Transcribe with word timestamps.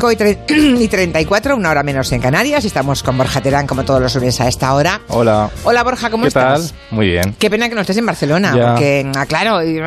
5 0.00 0.12
y, 0.12 0.16
y 0.84 0.88
34, 0.88 1.54
una 1.56 1.70
hora 1.70 1.82
menos 1.82 2.10
en 2.12 2.20
Canarias. 2.22 2.64
Estamos 2.64 3.02
con 3.02 3.18
Borja 3.18 3.42
Terán, 3.42 3.66
como 3.66 3.84
todos 3.84 4.00
los 4.00 4.14
lunes 4.14 4.40
a 4.40 4.48
esta 4.48 4.72
hora. 4.74 5.02
Hola. 5.08 5.50
Hola, 5.64 5.82
Borja, 5.84 6.08
¿cómo 6.10 6.22
¿Qué 6.22 6.28
estás? 6.28 6.72
tal? 6.72 6.78
Muy 6.90 7.08
bien. 7.08 7.34
Qué 7.38 7.50
pena 7.50 7.68
que 7.68 7.74
no 7.74 7.82
estés 7.82 7.98
en 7.98 8.06
Barcelona, 8.06 8.54
Ya. 8.56 8.66
porque, 8.70 9.06
ah, 9.14 9.26
claro, 9.26 9.62
y- 9.62 9.78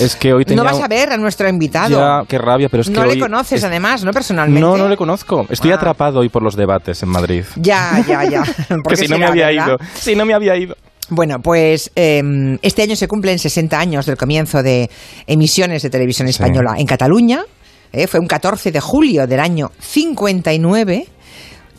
Es 0.00 0.14
que 0.14 0.32
hoy 0.32 0.44
tenía... 0.44 0.62
no 0.62 0.70
vas 0.70 0.80
a 0.80 0.86
ver 0.86 1.10
a 1.12 1.16
nuestro 1.16 1.48
invitado. 1.48 1.98
Ya, 1.98 2.22
qué 2.28 2.38
rabia, 2.38 2.68
pero 2.68 2.82
es 2.82 2.88
que 2.88 2.94
no 2.94 3.04
le 3.06 3.18
conoces, 3.18 3.58
es- 3.58 3.64
además, 3.64 4.04
¿no? 4.04 4.12
Personalmente. 4.12 4.60
No, 4.60 4.76
no 4.76 4.88
le 4.88 4.96
conozco. 4.96 5.46
Estoy 5.50 5.72
Ah. 5.72 5.76
atrapado 5.76 6.20
hoy 6.20 6.28
por 6.28 6.42
los 6.44 6.54
debates 6.54 7.02
en 7.02 7.08
Madrid. 7.08 7.42
Ya, 7.56 8.04
ya, 8.06 8.22
ya. 8.24 8.44
¿Por 8.68 8.86
Que 8.88 8.96
si 8.96 9.08
no 9.08 9.18
me 9.18 9.26
había 9.26 9.46
verdad? 9.48 9.66
ido. 9.66 9.78
Si 9.94 10.14
no 10.14 10.24
me 10.24 10.34
había 10.34 10.56
ido. 10.56 10.76
Bueno, 11.08 11.40
pues 11.40 11.90
eh, 11.94 12.22
este 12.62 12.82
año 12.82 12.94
se 12.96 13.06
cumplen 13.08 13.38
60 13.38 13.78
años 13.78 14.06
del 14.06 14.16
comienzo 14.16 14.62
de 14.62 14.90
emisiones 15.26 15.82
de 15.82 15.90
televisión 15.90 16.26
española 16.28 16.74
en 16.78 16.86
Cataluña. 16.86 17.44
Eh, 17.92 18.06
fue 18.06 18.20
un 18.20 18.26
14 18.26 18.72
de 18.72 18.80
julio 18.80 19.26
del 19.26 19.40
año 19.40 19.70
59. 19.78 21.06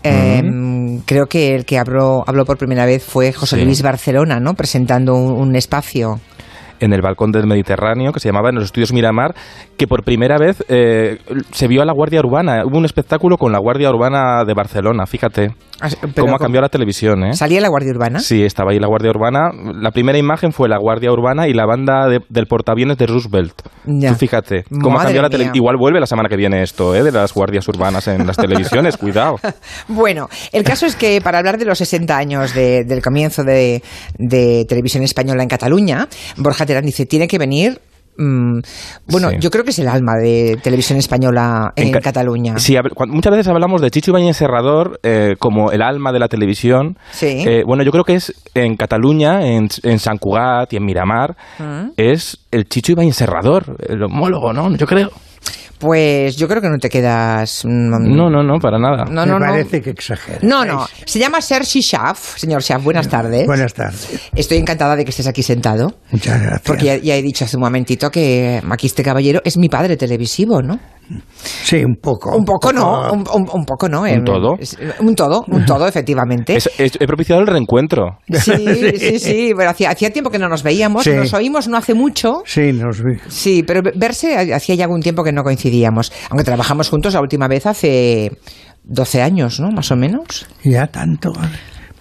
Eh, 0.03 0.41
Creo 1.05 1.25
que 1.27 1.55
el 1.55 1.65
que 1.65 1.77
habló, 1.77 2.23
habló 2.25 2.45
por 2.45 2.57
primera 2.57 2.85
vez 2.85 3.03
fue 3.03 3.31
José 3.33 3.57
Sí. 3.57 3.65
Luis 3.65 3.81
Barcelona, 3.81 4.39
¿no? 4.39 4.53
Presentando 4.53 5.13
un, 5.15 5.31
un 5.33 5.55
espacio. 5.55 6.19
En 6.79 6.93
el 6.93 7.01
balcón 7.01 7.31
del 7.31 7.47
Mediterráneo, 7.47 8.11
que 8.11 8.19
se 8.19 8.29
llamaba 8.29 8.49
en 8.49 8.55
los 8.55 8.65
estudios 8.65 8.93
Miramar, 8.93 9.33
que 9.77 9.87
por 9.87 10.03
primera 10.03 10.37
vez 10.37 10.63
eh, 10.69 11.17
se 11.51 11.67
vio 11.67 11.81
a 11.81 11.85
la 11.85 11.93
Guardia 11.93 12.19
Urbana. 12.19 12.63
Hubo 12.65 12.77
un 12.77 12.85
espectáculo 12.85 13.37
con 13.37 13.51
la 13.51 13.59
Guardia 13.59 13.89
Urbana 13.89 14.43
de 14.45 14.53
Barcelona, 14.53 15.07
fíjate. 15.07 15.55
Ah, 15.79 15.89
cómo 16.15 16.35
ha 16.35 16.39
cambiado 16.39 16.63
la 16.63 16.69
televisión, 16.69 17.23
¿eh? 17.23 17.33
¿Salía 17.35 17.61
la 17.61 17.67
Guardia 17.69 17.91
Urbana? 17.91 18.19
Sí, 18.19 18.43
estaba 18.43 18.71
ahí 18.71 18.79
la 18.79 18.87
Guardia 18.87 19.11
Urbana. 19.11 19.51
La 19.79 19.91
primera 19.91 20.17
imagen 20.17 20.51
fue 20.51 20.67
la 20.67 20.77
Guardia 20.77 21.11
Urbana 21.11 21.47
y 21.47 21.53
la 21.53 21.65
banda 21.65 22.07
de- 22.07 22.21
del 22.29 22.47
portaaviones 22.47 22.97
de 22.97 23.05
Roosevelt. 23.05 23.53
Ya. 23.85 24.09
Tú 24.09 24.15
fíjate 24.15 24.63
cómo 24.81 24.99
ha 24.99 25.03
cambiado 25.03 25.23
la 25.23 25.29
televisión. 25.29 25.55
Igual 25.55 25.77
vuelve 25.77 25.99
la 25.99 26.07
semana 26.07 26.29
que 26.29 26.35
viene 26.35 26.63
esto, 26.63 26.95
¿eh? 26.95 27.03
De 27.03 27.11
las 27.11 27.33
guardias 27.33 27.67
urbanas 27.67 28.07
en 28.07 28.25
las 28.25 28.37
televisiones. 28.37 28.97
Cuidado. 29.07 29.39
Bueno, 29.87 30.29
el 30.51 30.63
caso 30.63 30.85
es 30.85 30.95
que 30.95 31.21
para 31.21 31.37
hablar 31.39 31.57
de 31.57 31.65
los 31.65 31.77
60 31.77 32.17
años 32.17 32.53
de- 32.53 32.83
del 32.83 33.01
comienzo 33.01 33.43
de, 33.43 33.83
de 34.17 34.65
televisión 34.67 35.03
española 35.03 35.43
en 35.43 35.49
Cataluña, 35.49 36.07
Borja 36.37 36.65
Terán 36.65 36.85
dice, 36.85 37.05
tiene 37.05 37.27
que 37.27 37.37
venir... 37.37 37.79
mm, 38.17 38.59
bueno, 39.09 39.29
Sí. 39.29 39.35
yo 39.39 39.49
creo 39.49 39.63
que 39.63 39.71
es 39.71 39.79
el 39.79 39.87
alma 39.87 40.13
de 40.21 40.57
televisión 40.61 40.97
española 40.99 41.71
en, 41.75 41.91
Ca- 41.91 42.01
Cataluña. 42.01 42.57
Sí, 42.59 42.75
muchas 43.07 43.31
veces 43.31 43.47
hablamos 43.47 43.81
de 43.81 43.91
Chicho 43.91 44.11
Ibañez 44.11 44.37
Serrador 44.37 44.99
eh, 45.03 45.35
como 45.39 45.71
el 45.71 45.81
alma 45.81 46.11
de 46.11 46.19
la 46.19 46.27
televisión. 46.27 46.97
Sí. 47.11 47.43
Eh, 47.47 47.63
bueno, 47.65 47.83
yo 47.83 47.91
creo 47.91 48.03
que 48.03 48.15
es 48.15 48.33
en 48.53 48.75
Cataluña, 48.75 49.45
en, 49.47 49.67
en 49.83 49.99
San 49.99 50.17
Cugat 50.17 50.73
y 50.73 50.77
en 50.77 50.85
Miramar, 50.85 51.35
Mm. 51.59 51.91
es 51.97 52.37
el 52.51 52.65
Chicho 52.65 52.91
Ibañez 52.93 53.15
Serrador, 53.15 53.75
el 53.87 54.01
homólogo, 54.03 54.53
¿no? 54.53 54.75
Yo 54.75 54.85
creo. 54.87 55.09
Pues 55.79 56.35
yo 56.37 56.47
creo 56.47 56.59
que 56.61 56.69
no 56.69 56.77
te 56.79 56.89
quedas... 56.89 57.63
mm, 57.63 58.15
No, 58.15 58.29
no, 58.29 58.41
no, 58.43 58.59
para 58.59 58.79
nada. 58.79 59.05
No, 59.05 59.21
Me 59.25 59.31
no, 59.31 59.39
no. 59.39 59.45
parece 59.45 59.81
que 59.81 59.91
exagera. 59.91 60.39
No, 60.41 60.65
no. 60.65 60.87
Se 61.05 61.19
llama 61.19 61.39
Sergi 61.41 61.81
Schaff. 61.81 62.37
Señor 62.37 62.63
Schaff, 62.63 62.83
buenas 62.83 63.07
tardes. 63.07 63.45
Buenas 63.45 63.73
tardes. 63.73 64.29
Estoy 64.35 64.57
encantada 64.57 64.95
de 64.95 65.03
que 65.05 65.11
estés 65.11 65.27
aquí 65.27 65.43
sentado. 65.43 65.93
Muchas 66.11 66.41
gracias. 66.41 66.61
Porque 66.65 66.85
ya, 66.85 66.97
ya 66.97 67.15
he 67.15 67.21
dicho 67.21 67.45
hace 67.45 67.57
un 67.57 67.61
momentito 67.63 68.09
que 68.09 68.61
aquí 68.69 68.87
este 68.87 69.03
caballero 69.03 69.41
es 69.45 69.57
mi 69.57 69.69
padre 69.69 69.97
televisivo, 69.97 70.61
¿no? 70.63 70.79
Sí, 71.35 71.83
un 71.83 71.95
poco. 71.95 72.35
Un 72.35 72.43
poco 72.43 72.73
no, 72.73 73.11
un, 73.13 73.23
un- 73.33 73.49
un 73.53 73.65
poco 73.65 73.87
no. 73.87 74.05
eh, 74.05 74.21
todo? 74.25 74.57
es- 74.59 74.77
Un 74.99 75.15
todo, 75.15 75.43
un 75.47 75.65
todo, 75.65 75.87
efectivamente. 75.87 76.55
Es- 76.55 76.69
es- 76.77 76.97
he 76.99 77.07
propiciado 77.07 77.41
el 77.41 77.47
reencuentro. 77.47 78.19
Sí, 78.31 78.53
sí, 78.97 79.19
sí. 79.19 79.53
Bueno, 79.53 79.71
hacía, 79.71 79.89
hacía 79.91 80.11
tiempo 80.11 80.29
que 80.29 80.39
no 80.39 80.49
nos 80.49 80.63
veíamos, 80.63 81.03
Sí. 81.03 81.11
nos 81.11 81.33
oímos 81.33 81.67
no 81.67 81.77
hace 81.77 81.93
mucho. 81.93 82.41
Sí, 82.45 82.73
nos 82.73 83.03
vi. 83.03 83.15
Sí, 83.29 83.63
pero 83.63 83.81
verse 83.95 84.53
hacía 84.53 84.75
ya 84.75 84.83
algún 84.85 85.01
tiempo 85.01 85.23
que 85.23 85.31
no 85.31 85.43
coincidíamos. 85.43 86.11
Aunque 86.29 86.43
trabajamos 86.43 86.89
juntos 86.89 87.13
la 87.13 87.21
última 87.21 87.47
vez 87.47 87.65
hace 87.65 88.31
12 88.83 89.21
años, 89.21 89.59
¿no? 89.59 89.71
Más 89.71 89.91
o 89.91 89.95
menos. 89.95 90.47
Ya 90.63 90.87
tanto. 90.87 91.33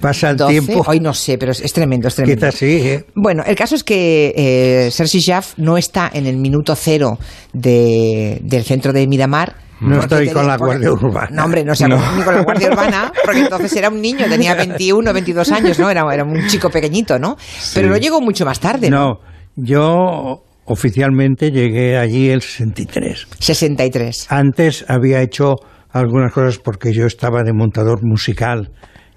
Pasa 0.00 0.30
el 0.30 0.36
12. 0.36 0.52
tiempo. 0.52 0.84
Hoy 0.86 1.00
no 1.00 1.14
sé, 1.14 1.38
pero 1.38 1.52
es, 1.52 1.60
es 1.60 1.72
tremendo, 1.72 2.08
es 2.08 2.14
tremendo. 2.14 2.46
Quizás 2.46 2.54
sí, 2.58 2.66
¿eh? 2.82 3.04
Bueno, 3.14 3.42
el 3.46 3.56
caso 3.56 3.74
es 3.74 3.82
que 3.84 4.34
eh, 4.36 4.90
Sergi 4.90 5.22
Jaff 5.22 5.54
no 5.56 5.76
está 5.78 6.10
en 6.12 6.26
el 6.26 6.36
minuto 6.36 6.74
cero 6.76 7.18
de- 7.52 8.38
del 8.42 8.62
centro 8.64 8.92
de 8.92 9.06
Miramar. 9.06 9.56
No 9.80 10.00
estoy 10.00 10.30
con 10.30 10.46
la 10.46 10.56
Guardia 10.56 10.90
Urbana. 10.90 11.28
No, 11.30 11.44
hombre, 11.44 11.62
no 11.64 11.74
sé, 11.74 11.86
No. 11.86 11.96
ni 12.16 12.22
con 12.22 12.34
la 12.34 12.42
Guardia 12.42 12.68
Urbana, 12.70 13.12
porque 13.24 13.40
entonces 13.40 13.74
era 13.76 13.90
un 13.90 14.00
niño, 14.00 14.26
tenía 14.28 14.54
21, 14.54 15.12
22 15.12 15.52
años, 15.52 15.78
¿no? 15.78 15.90
Era, 15.90 16.02
era 16.14 16.24
un 16.24 16.46
chico 16.48 16.70
pequeñito, 16.70 17.18
¿no? 17.18 17.36
Pero 17.74 17.88
no 17.90 17.96
llegó 17.98 18.20
mucho 18.22 18.46
más 18.46 18.58
tarde, 18.58 18.88
¿no? 18.88 18.96
No, 18.98 19.20
yo 19.56 20.42
oficialmente 20.64 21.50
llegué 21.50 21.96
allí 21.98 22.30
el 22.30 22.40
63. 22.42 23.26
63. 23.38 24.26
Antes 24.30 24.84
había 24.88 25.20
hecho 25.20 25.56
algunas 25.90 26.32
cosas 26.32 26.58
porque 26.58 26.92
yo 26.92 27.06
estaba 27.06 27.42
de 27.42 27.52
montador 27.52 28.00
musical 28.02 28.70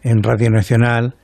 en 0.03 0.23
Radio 0.23 0.49
Nacional 0.49 1.15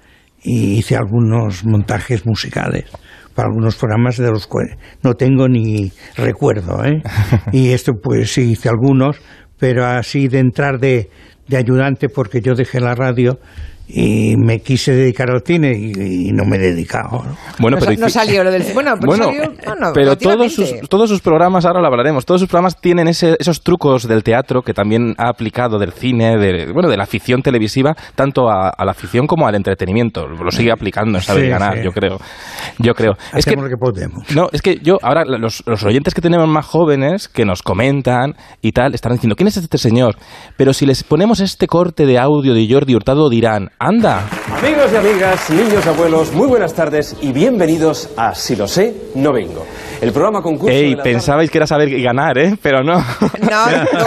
y 0.43 0.77
hice 0.77 0.95
algunos 0.95 1.65
montajes 1.65 2.25
musicales 2.25 2.85
para 3.33 3.47
algunos 3.49 3.75
programas 3.75 4.17
de 4.17 4.31
los 4.31 4.47
cuales 4.47 4.77
no 5.03 5.13
tengo 5.13 5.47
ni 5.47 5.91
recuerdo. 6.15 6.83
¿eh? 6.85 7.01
Y 7.51 7.69
esto 7.69 7.93
pues 8.01 8.33
sí 8.33 8.51
hice 8.51 8.69
algunos, 8.69 9.17
pero 9.59 9.85
así 9.85 10.27
de 10.27 10.39
entrar 10.39 10.79
de, 10.79 11.09
de 11.47 11.57
ayudante 11.57 12.07
porque 12.09 12.41
yo 12.41 12.55
dejé 12.55 12.79
la 12.79 12.95
radio 12.95 13.39
y 13.87 14.35
me 14.37 14.59
quise 14.59 14.93
dedicar 14.93 15.29
al 15.29 15.41
cine 15.45 15.73
y, 15.77 16.29
y 16.29 16.31
no 16.31 16.43
me 16.45 16.57
he 16.57 16.59
dedicado. 16.59 17.23
¿no? 17.23 17.37
Bueno, 17.59 17.77
no, 17.77 17.85
pero 17.85 17.99
no 17.99 18.09
salió 18.09 18.43
lo 18.43 18.51
del... 18.51 18.63
Bueno, 18.73 18.93
pero 18.99 19.07
Bueno, 19.07 19.25
salió... 19.25 19.53
bueno, 19.65 19.91
pero 19.93 20.17
todos 20.17 20.53
sus, 20.53 20.73
todos 20.89 21.09
sus 21.09 21.21
programas, 21.21 21.65
ahora 21.65 21.81
lo 21.81 21.87
hablaremos, 21.87 22.25
todos 22.25 22.41
sus 22.41 22.49
programas 22.49 22.79
tienen 22.81 23.07
ese- 23.07 23.35
esos 23.39 23.61
trucos 23.61 24.07
del 24.07 24.23
teatro 24.23 24.61
que 24.61 24.73
también 24.73 25.13
ha 25.17 25.29
aplicado 25.29 25.77
del 25.77 25.91
cine, 25.91 26.37
de, 26.37 26.71
bueno, 26.73 26.89
de 26.89 26.97
la 26.97 27.03
afición 27.03 27.41
televisiva, 27.41 27.95
tanto 28.15 28.49
a, 28.49 28.69
a 28.69 28.85
la 28.85 28.91
afición 28.91 29.27
como 29.27 29.47
al 29.47 29.55
entretenimiento. 29.55 30.27
Lo 30.27 30.51
sigue 30.51 30.71
aplicando 30.71 31.17
en 31.17 31.23
Saber 31.23 31.43
Sí, 31.45 31.49
Ganar, 31.49 31.77
sí. 31.77 31.83
yo 31.83 31.91
creo. 31.91 32.17
Yo 32.79 32.93
creo. 32.93 33.13
Es 33.33 33.45
que, 33.45 33.55
lo 33.55 33.69
que 33.69 33.77
podemos. 33.77 34.29
no, 34.35 34.49
es 34.51 34.61
que 34.61 34.79
yo, 34.81 34.97
ahora 35.01 35.23
los, 35.25 35.63
los 35.65 35.83
oyentes 35.83 36.13
que 36.13 36.21
tenemos 36.21 36.47
más 36.47 36.65
jóvenes, 36.65 37.27
que 37.27 37.45
nos 37.45 37.61
comentan 37.61 38.35
y 38.61 38.71
tal, 38.71 38.93
estarán 38.93 39.17
diciendo, 39.17 39.35
¿quién 39.35 39.47
es 39.47 39.57
este 39.57 39.77
señor? 39.77 40.15
Pero 40.57 40.73
si 40.73 40.85
les 40.85 41.03
ponemos 41.03 41.39
este 41.39 41.67
corte 41.67 42.05
de 42.05 42.17
audio 42.19 42.53
de 42.53 42.67
Jordi 42.69 42.95
Hurtado, 42.95 43.29
dirán, 43.29 43.69
anda, 43.79 44.25
Amigos 44.57 44.89
y 44.93 44.95
amigas, 44.95 45.49
niños 45.49 45.85
y 45.85 45.89
abuelos, 45.89 46.31
muy 46.31 46.47
buenas 46.47 46.73
tardes 46.73 47.15
y 47.21 47.33
bienvenidos 47.33 48.09
a 48.15 48.33
Si 48.33 48.55
lo 48.55 48.67
sé, 48.69 48.95
no 49.15 49.33
vengo. 49.33 49.65
El 50.01 50.11
programa 50.11 50.41
concurso. 50.41 50.73
Ey, 50.75 50.91
de 50.91 50.95
la 50.97 51.03
pensabais 51.03 51.51
que 51.51 51.57
era 51.57 51.67
saber 51.67 51.89
y 51.89 52.01
ganar, 52.01 52.37
¿eh? 52.37 52.55
Pero 52.61 52.83
no. 52.83 52.99
No, 52.99 53.65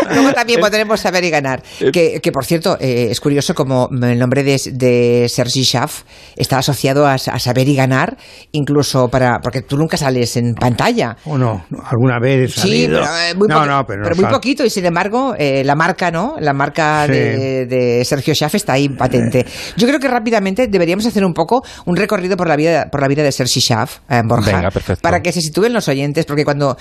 luego 0.15 0.33
también 0.33 0.61
podremos 0.61 1.01
saber 1.01 1.25
y 1.25 1.31
ganar. 1.31 1.63
Que, 1.93 2.21
que, 2.21 2.33
por 2.33 2.45
cierto, 2.45 2.77
eh, 2.81 3.09
es 3.11 3.21
curioso 3.21 3.55
como 3.55 3.89
el 4.03 4.19
nombre 4.19 4.43
de, 4.43 4.59
de 4.73 5.27
Sergi 5.29 5.63
Schaff 5.65 6.03
está 6.37 6.59
asociado 6.59 7.07
a, 7.07 7.15
a 7.15 7.39
saber 7.39 7.69
y 7.69 7.75
ganar, 7.77 8.17
incluso 8.53 9.09
para. 9.09 9.41
porque 9.41 9.63
tú 9.63 9.77
nunca 9.77 9.97
sales 9.97 10.37
en 10.37 10.55
pantalla. 10.55 11.17
¿O 11.25 11.37
no? 11.37 11.65
¿Alguna 11.85 12.19
vez 12.21 12.57
he 12.57 12.61
Sí, 12.61 12.87
pero, 12.89 13.05
eh, 13.05 13.35
muy, 13.35 13.49
no, 13.49 13.85
pero, 13.87 14.03
no 14.03 14.17
muy 14.17 14.25
poquito 14.27 14.65
y 14.65 14.71
sin 14.71 14.87
embargo 14.87 15.35
eh, 15.39 15.63
la 15.65 15.75
marca, 15.75 16.11
¿no? 16.11 16.37
La 16.41 16.53
marca 16.53 17.07
Sí. 17.07 17.13
de, 17.13 17.67
de 17.67 18.05
Sergio 18.05 18.35
Schaff 18.35 18.55
está 18.55 18.75
ahí 18.75 18.89
patente. 18.89 19.45
Yo 19.77 19.87
creo 19.87 20.01
que 20.01 20.09
rápidamente 20.09 20.69
deberíamos 20.69 21.07
hacer 21.07 21.25
un 21.25 21.35
poco 21.35 21.63
un 21.87 21.97
recorrido 21.97 22.37
por 22.37 22.49
la 22.49 22.57
vida 22.57 22.87
por 22.91 23.01
la 23.01 23.09
vida 23.09 23.23
de 23.23 23.33
Sergi 23.33 23.61
Schaff, 23.61 23.99
eh, 24.09 24.23
Borja, 24.25 24.57
Venga, 24.57 24.71
para 25.01 25.21
que 25.21 25.33
se 25.33 25.41
sitúen 25.41 25.73
los 25.73 25.89
oyentes, 25.89 26.27
porque 26.27 26.45
cuando 26.45 26.77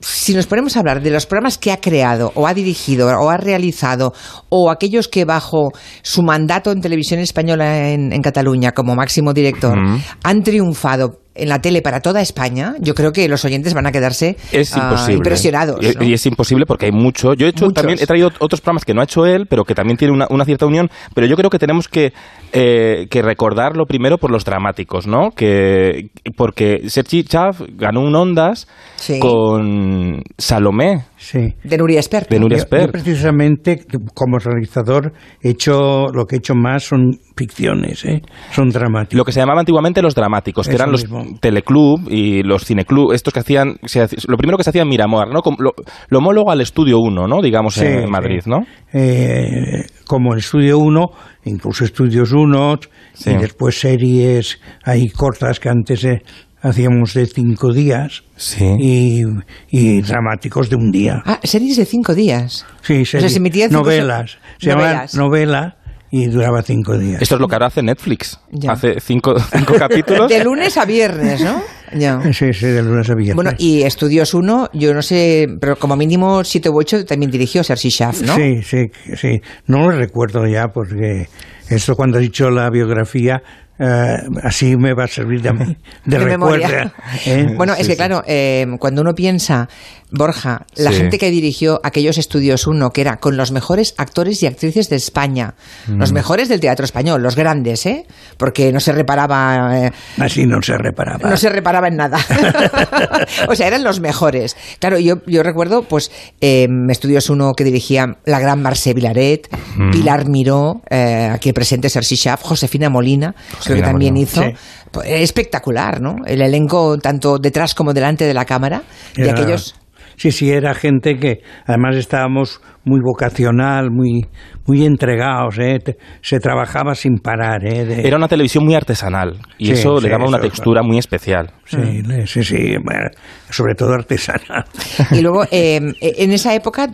si 0.00 0.34
nos 0.34 0.46
ponemos 0.46 0.76
a 0.76 0.80
hablar 0.80 1.00
de 1.00 1.10
los 1.10 1.26
programas 1.26 1.56
que 1.56 1.72
ha 1.72 1.80
creado 1.80 2.32
o 2.34 2.46
ha 2.46 2.54
dirigido 2.54 3.08
o 3.08 3.30
ha 3.30 3.36
realizado 3.36 4.12
o 4.50 4.70
aquellos 4.70 5.08
que 5.08 5.24
bajo 5.24 5.72
su 6.02 6.22
mandato 6.22 6.72
en 6.72 6.80
televisión 6.80 7.20
española 7.20 7.88
en, 7.90 8.12
en 8.12 8.22
Cataluña 8.22 8.72
como 8.72 8.94
máximo 8.94 9.32
director 9.32 9.78
han 10.22 10.42
triunfado 10.42 11.23
en 11.34 11.48
la 11.48 11.60
tele 11.60 11.82
para 11.82 12.00
toda 12.00 12.20
España, 12.20 12.74
yo 12.80 12.94
creo 12.94 13.12
que 13.12 13.28
los 13.28 13.44
oyentes 13.44 13.74
van 13.74 13.86
a 13.86 13.92
quedarse 13.92 14.36
Es 14.52 14.74
ah, 14.76 14.80
imposible. 14.84 15.14
impresionados. 15.16 15.78
Y, 15.84 15.94
¿no? 15.98 16.04
y 16.04 16.12
es 16.12 16.24
imposible 16.26 16.64
porque 16.66 16.86
hay 16.86 16.92
mucho. 16.92 17.34
Yo 17.34 17.46
he 17.46 17.50
hecho 17.50 17.64
Muchos. 17.66 17.74
también 17.82 17.98
he 18.00 18.06
traído 18.06 18.28
otros 18.38 18.60
programas 18.60 18.84
que 18.84 18.94
no 18.94 19.00
ha 19.00 19.04
hecho 19.04 19.26
él, 19.26 19.46
pero 19.48 19.64
que 19.64 19.74
también 19.74 19.96
tienen 19.96 20.14
una, 20.14 20.26
una 20.30 20.44
cierta 20.44 20.66
unión. 20.66 20.88
Pero 21.14 21.26
yo 21.26 21.36
creo 21.36 21.50
que 21.50 21.58
tenemos 21.58 21.88
que, 21.88 22.12
eh, 22.52 23.06
que 23.10 23.22
recordarlo 23.22 23.84
primero 23.86 24.18
por 24.18 24.30
los 24.30 24.44
dramáticos, 24.44 25.06
¿no? 25.06 25.30
Que 25.30 26.08
porque 26.36 26.88
Sergi 26.88 27.24
Chaff 27.24 27.60
ganó 27.76 28.00
un 28.02 28.14
Ondas 28.14 28.68
Sí. 28.96 29.18
con 29.20 30.22
Salomé 30.38 31.04
Sí. 31.16 31.54
De 31.64 31.78
Nuria 31.78 32.00
Espert. 32.00 32.28
de 32.28 32.38
Nuria 32.38 32.58
Yo- 32.58 32.62
Espert. 32.64 32.86
Yo, 32.86 32.92
precisamente 32.92 33.80
como 34.14 34.38
realizador 34.38 35.12
he 35.42 35.50
hecho 35.50 36.06
lo 36.12 36.26
que 36.26 36.36
he 36.36 36.38
hecho 36.38 36.54
más 36.54 36.84
son 36.84 37.18
ficciones, 37.36 38.04
¿eh? 38.04 38.20
son 38.52 38.68
dramáticos. 38.68 39.16
Lo 39.18 39.24
que 39.24 39.32
se 39.32 39.40
llamaba 39.40 39.60
antiguamente 39.60 40.02
los 40.02 40.14
dramáticos, 40.14 40.66
que 40.68 40.74
Eso 40.74 40.82
eran 40.82 40.92
los 40.92 41.02
mismo. 41.02 41.23
Teleclub 41.40 42.08
y 42.10 42.42
los 42.42 42.64
cineclub, 42.64 43.12
estos 43.12 43.32
que 43.32 43.40
hacían, 43.40 43.76
se 43.84 44.00
hace- 44.02 44.16
lo 44.28 44.36
primero 44.36 44.56
que 44.56 44.64
se 44.64 44.70
hacía 44.70 44.82
en 44.82 44.88
Miramar, 44.88 45.28
¿no? 45.28 45.40
Como 45.42 45.56
lo, 45.60 45.72
lo 46.08 46.18
homólogo 46.18 46.50
al 46.50 46.60
Estudio 46.60 46.98
1, 46.98 47.26
¿no? 47.26 47.40
Digamos 47.42 47.74
Sí, 47.74 47.84
en 47.86 48.10
Madrid. 48.10 48.42
¿no? 48.46 48.60
Eh, 48.92 49.86
como 50.06 50.32
el 50.32 50.38
Estudio 50.38 50.78
1, 50.78 51.06
incluso 51.44 51.84
Estudios 51.84 52.32
1 52.32 52.78
Sí. 53.14 53.30
y 53.30 53.36
después 53.36 53.78
series 53.78 54.58
ahí 54.84 55.08
cortas 55.08 55.60
que 55.60 55.68
antes 55.68 56.04
eh, 56.04 56.22
hacíamos 56.62 57.14
de 57.14 57.26
cinco 57.26 57.72
días 57.72 58.22
Sí. 58.36 58.64
y, 58.80 59.22
y 59.70 60.00
dramáticos 60.02 60.70
de 60.70 60.76
un 60.76 60.90
día. 60.90 61.22
Ah, 61.26 61.40
series 61.42 61.76
de 61.76 61.84
cinco 61.84 62.14
días. 62.14 62.64
Sí, 62.82 63.04
sea, 63.04 63.20
serie- 63.20 63.28
se 63.28 63.40
cinco 63.40 63.82
novelas. 63.82 64.38
Se 64.58 64.70
novelas. 64.70 65.14
novela 65.14 65.76
y 66.16 66.26
duraba 66.28 66.62
cinco 66.62 66.96
días. 66.96 67.20
Esto 67.20 67.34
es 67.34 67.40
lo 67.40 67.48
que 67.48 67.56
ahora 67.56 67.66
hace 67.66 67.82
Netflix. 67.82 68.38
Ya. 68.52 68.70
Hace 68.70 69.00
cinco, 69.00 69.34
cinco 69.36 69.74
capítulos. 69.78 70.28
De 70.28 70.44
lunes 70.44 70.76
a 70.76 70.84
viernes, 70.84 71.40
¿no? 71.42 71.60
Ya. 71.92 72.20
Sí, 72.32 72.52
sí, 72.52 72.66
de 72.66 72.84
lunes 72.84 73.10
a 73.10 73.14
viernes. 73.16 73.34
Bueno, 73.34 73.50
y 73.58 73.82
Estudios 73.82 74.32
1, 74.32 74.70
yo 74.74 74.94
no 74.94 75.02
sé, 75.02 75.48
pero 75.60 75.74
como 75.74 75.96
mínimo 75.96 76.44
7 76.44 76.68
u 76.70 76.78
8 76.78 77.04
también 77.04 77.32
dirigió 77.32 77.64
Sergi 77.64 77.90
Schaff, 77.90 78.22
¿no? 78.22 78.36
Sí, 78.36 78.62
sí, 78.62 78.92
sí. 79.16 79.40
No 79.66 79.80
lo 79.80 79.90
recuerdo 79.90 80.46
ya 80.46 80.68
porque 80.68 81.26
esto 81.68 81.96
cuando 81.96 82.18
he 82.18 82.20
dicho 82.20 82.48
la 82.48 82.70
biografía, 82.70 83.42
eh, 83.78 84.16
así 84.42 84.76
me 84.76 84.92
va 84.94 85.04
a 85.04 85.08
servir 85.08 85.42
de, 85.42 85.50
de, 85.52 85.76
De 86.04 86.18
recuerdo. 86.18 86.28
memoria. 86.28 86.92
¿eh? 87.26 87.52
Bueno, 87.56 87.72
es 87.74 87.86
que 87.86 87.92
sí. 87.92 87.96
claro, 87.96 88.22
eh, 88.26 88.66
cuando 88.78 89.02
uno 89.02 89.14
piensa, 89.14 89.68
Borja, 90.10 90.64
la 90.76 90.90
Sí. 90.92 90.98
gente 90.98 91.18
que 91.18 91.30
dirigió 91.30 91.80
aquellos 91.82 92.18
estudios 92.18 92.66
uno, 92.68 92.90
que 92.90 93.00
era 93.00 93.16
con 93.16 93.36
los 93.36 93.50
mejores 93.50 93.94
actores 93.98 94.42
y 94.42 94.46
actrices 94.46 94.88
de 94.88 94.96
España, 94.96 95.54
los 95.88 96.12
Mm. 96.12 96.14
mejores 96.14 96.48
del 96.48 96.60
teatro 96.60 96.84
español, 96.84 97.20
los 97.22 97.34
grandes, 97.34 97.84
¿eh? 97.86 98.06
Porque 98.36 98.70
no 98.72 98.78
se 98.80 98.92
reparaba, 98.92 99.86
eh, 99.86 99.92
Así 100.18 100.46
no 100.46 100.62
se 100.62 100.78
reparaba. 100.78 101.28
no 101.28 101.36
se 101.36 101.48
reparaba 101.48 101.88
en 101.88 101.96
nada. 101.96 102.18
o 103.48 103.54
sea, 103.54 103.66
eran 103.66 103.82
los 103.82 104.00
mejores. 104.00 104.56
Claro, 104.78 104.98
yo, 104.98 105.20
yo 105.26 105.42
recuerdo, 105.42 105.82
pues, 105.82 106.10
eh, 106.40 106.68
estudios 106.90 107.28
uno 107.30 107.54
que 107.54 107.64
dirigía 107.64 108.18
la 108.24 108.38
gran 108.38 108.62
Marcé 108.62 108.94
Vilaret, 108.94 109.48
Pilar 109.92 110.28
Miró, 110.28 110.82
eh, 110.90 111.28
aquí 111.32 111.52
presente 111.52 111.88
Sergi 111.88 112.16
Schaff, 112.16 112.42
Josefina 112.42 112.88
Molina, 112.88 113.34
creo 113.64 113.76
que 113.78 113.82
también 113.82 114.16
hizo. 114.16 114.42
sí. 114.42 114.50
Pues, 114.90 115.06
espectacular, 115.10 116.00
¿no? 116.00 116.14
El 116.26 116.40
elenco, 116.42 116.96
tanto 116.98 117.38
detrás 117.38 117.74
como 117.74 117.92
delante 117.92 118.24
de 118.24 118.34
la 118.34 118.44
cámara, 118.44 118.82
de 119.16 119.24
Era- 119.24 119.32
aquellos. 119.32 119.74
Sí, 120.16 120.30
sí, 120.30 120.48
era 120.48 120.74
gente 120.74 121.16
que 121.18 121.40
además 121.66 121.96
estábamos 121.96 122.60
muy 122.84 123.00
vocacional, 123.02 123.90
muy, 123.90 124.24
muy 124.64 124.84
entregados, 124.86 125.58
¿eh? 125.58 125.80
Te- 125.84 125.96
se 126.22 126.38
trabajaba 126.38 126.94
sin 126.94 127.18
parar. 127.18 127.66
¿eh? 127.66 127.84
De- 127.84 128.06
Era 128.06 128.16
una 128.16 128.28
televisión 128.28 128.64
muy 128.64 128.76
artesanal 128.76 129.38
y 129.58 129.66
Sí, 129.66 129.72
eso 129.72 129.96
sí, 129.98 130.04
le 130.04 130.10
daba 130.10 130.28
una 130.28 130.36
eso, 130.36 130.46
textura 130.46 130.82
muy 130.84 130.98
especial. 130.98 131.50
Sí, 131.64 132.02
le- 132.06 132.28
sí, 132.28 132.44
sí, 132.44 132.76
bueno, 132.84 133.08
sobre 133.50 133.74
todo 133.74 133.92
artesana. 133.94 134.64
Y 135.10 135.20
luego, 135.20 135.42
eh, 135.50 135.80
en 136.00 136.30
esa 136.30 136.54
época. 136.54 136.86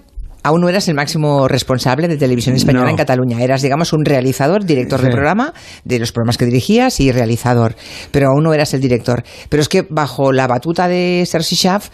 Aún 0.43 0.63
no 0.63 0.69
eras 0.69 0.89
el 0.89 0.95
máximo 0.95 1.49
responsable 1.49 2.09
de 2.09 2.17
televisión 2.17 2.57
española 2.57 2.85
No. 2.87 2.91
en 2.91 2.97
Cataluña. 2.97 3.43
Eras, 3.43 3.61
digamos, 3.63 3.93
un 3.93 4.05
realizador, 4.05 4.65
director 4.65 5.01
de 5.03 5.11
programa, 5.11 5.53
de 5.85 5.99
los 5.99 6.13
programas 6.13 6.39
que 6.39 6.47
dirigías 6.47 6.99
y 7.01 7.13
realizador. 7.13 7.75
Pero 8.11 8.29
aún 8.29 8.45
no 8.45 8.55
eras 8.55 8.73
el 8.75 8.81
director. 8.81 9.23
Pero 9.49 9.61
es 9.61 9.69
que 9.69 9.83
bajo 9.89 10.33
la 10.33 10.47
batuta 10.47 10.89
de 10.89 11.25
Sergi 11.27 11.57
Schaff, 11.57 11.89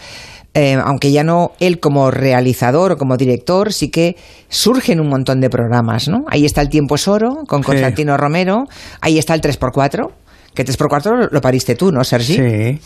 eh, 0.55 0.79
aunque 0.83 1.13
ya 1.13 1.23
no 1.23 1.51
él 1.61 1.81
como 1.81 2.11
realizador 2.11 2.93
o 2.93 2.97
como 2.97 3.17
director, 3.17 3.73
sí 3.73 3.91
que 3.91 4.17
surgen 4.49 5.01
un 5.01 5.09
montón 5.09 5.41
de 5.41 5.51
programas, 5.51 6.09
¿no? 6.09 6.25
Ahí 6.29 6.47
está 6.47 6.63
El 6.63 6.69
Tiempo 6.71 6.95
es 6.95 7.09
Oro, 7.09 7.45
con 7.47 7.61
Sí. 7.63 7.67
Constantino 7.67 8.17
Romero. 8.17 8.65
Ahí 9.03 9.19
está 9.19 9.35
el 9.35 9.43
3x4, 9.43 10.13
que 10.57 10.65
3x4 10.65 11.29
lo 11.31 11.41
pariste 11.41 11.77
tú, 11.77 11.93
¿no, 11.93 12.03
Sergi? 12.03 12.35
Sí. 12.35 12.81